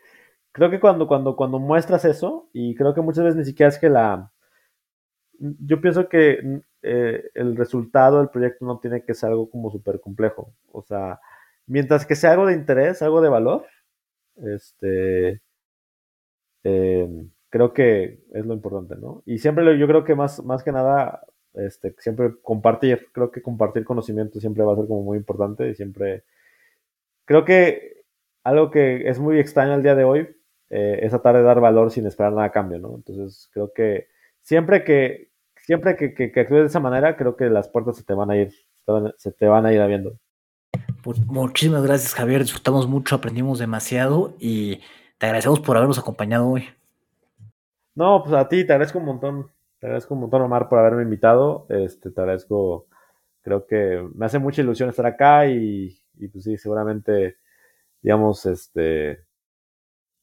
[0.52, 3.80] creo que cuando, cuando, cuando muestras eso, y creo que muchas veces ni siquiera es
[3.80, 4.32] que la,
[5.40, 10.00] yo pienso que eh, el resultado del proyecto no tiene que ser algo como súper
[10.00, 11.20] complejo, o sea,
[11.70, 13.66] mientras que sea algo de interés, algo de valor,
[14.38, 15.42] este,
[16.64, 19.24] em, creo que es lo importante, ¿no?
[19.26, 23.86] Y siempre yo creo que más, más que nada, este, siempre compartir, creo que compartir
[23.86, 26.24] conocimiento siempre va a ser como muy importante y siempre,
[27.26, 28.04] creo que
[28.44, 30.36] algo que es muy extraño al día de hoy
[30.70, 32.96] eh, es tratar de dar valor sin esperar nada a cambio, ¿no?
[32.96, 34.08] Entonces creo que
[34.42, 35.30] siempre que,
[35.66, 38.38] siempre que, que, actúes de esa manera, creo que las puertas se te van a
[38.38, 38.54] ir,
[39.18, 40.20] se te van a ir abriendo.
[41.04, 42.42] Pues, muchísimas gracias, Javier.
[42.42, 44.82] Disfrutamos mucho, aprendimos demasiado y
[45.18, 46.68] te agradecemos por habernos acompañado hoy.
[47.96, 49.52] No, pues a ti te agradezco un montón.
[49.80, 51.66] Te agradezco un montón, Omar, por haberme invitado.
[51.70, 52.88] Este, te agradezco,
[53.42, 55.98] creo que me hace mucha ilusión estar acá y,
[56.32, 57.38] pues sí, seguramente,
[58.02, 59.26] digamos, este,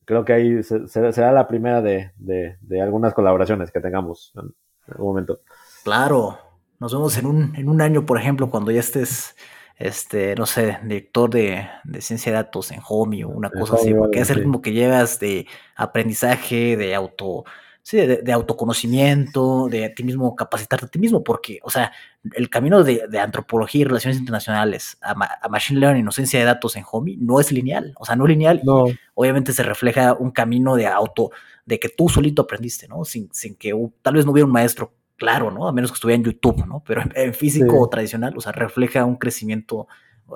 [0.04, 4.52] creo que ahí será la primera de, de, algunas colaboraciones que tengamos en
[4.92, 5.40] algún momento.
[5.84, 6.38] Claro,
[6.78, 9.34] nos vemos en un, en un año, por ejemplo, cuando ya estés
[9.76, 11.68] este, no sé, director de,
[12.00, 15.20] ciencia de datos en Homey o una cosa así, porque es el como que llevas
[15.20, 17.44] de aprendizaje, de auto,
[17.82, 21.92] sí, de, autoconocimiento, de a ti mismo capacitarte a ti mismo, porque, o sea,
[22.34, 25.14] el camino de, antropología y relaciones internacionales a,
[25.48, 28.62] Machine Learning o ciencia de datos en Homey no es lineal, o sea, no lineal,
[28.64, 31.32] y obviamente se refleja un camino de auto,
[31.66, 33.04] de que tú solito aprendiste, ¿no?
[33.04, 35.68] Sin, sin que tal vez no hubiera un maestro claro, ¿no?
[35.68, 36.82] A menos que estuviera en YouTube, ¿no?
[36.86, 39.88] Pero en, físico tradicional, o sea, refleja un crecimiento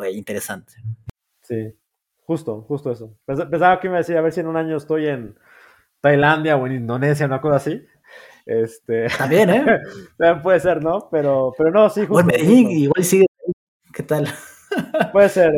[0.02, 0.74] eh, interesante.
[1.42, 1.74] Sí,
[2.24, 3.14] justo, justo eso.
[3.24, 5.36] Pensaba que me decía, a ver si en un año estoy en
[6.00, 7.84] Tailandia o en Indonesia, una cosa así.
[8.46, 9.06] Este...
[9.16, 9.64] También, ¿eh?
[10.42, 11.08] Puede ser, ¿no?
[11.10, 12.14] Pero, pero no, sí, justo.
[12.14, 13.26] Bueno, Medellín, igual sigue.
[13.92, 14.28] ¿Qué tal?
[15.12, 15.52] Puede ser,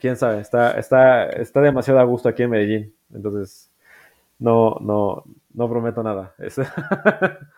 [0.00, 2.94] quién sabe, está, está, está demasiado a gusto aquí en Medellín.
[3.12, 3.70] Entonces,
[4.38, 5.24] no, no,
[5.54, 6.34] no prometo nada.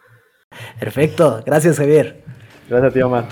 [0.80, 1.42] Perfecto.
[1.44, 2.22] Gracias, Javier.
[2.68, 3.24] Gracias a ti, Omar.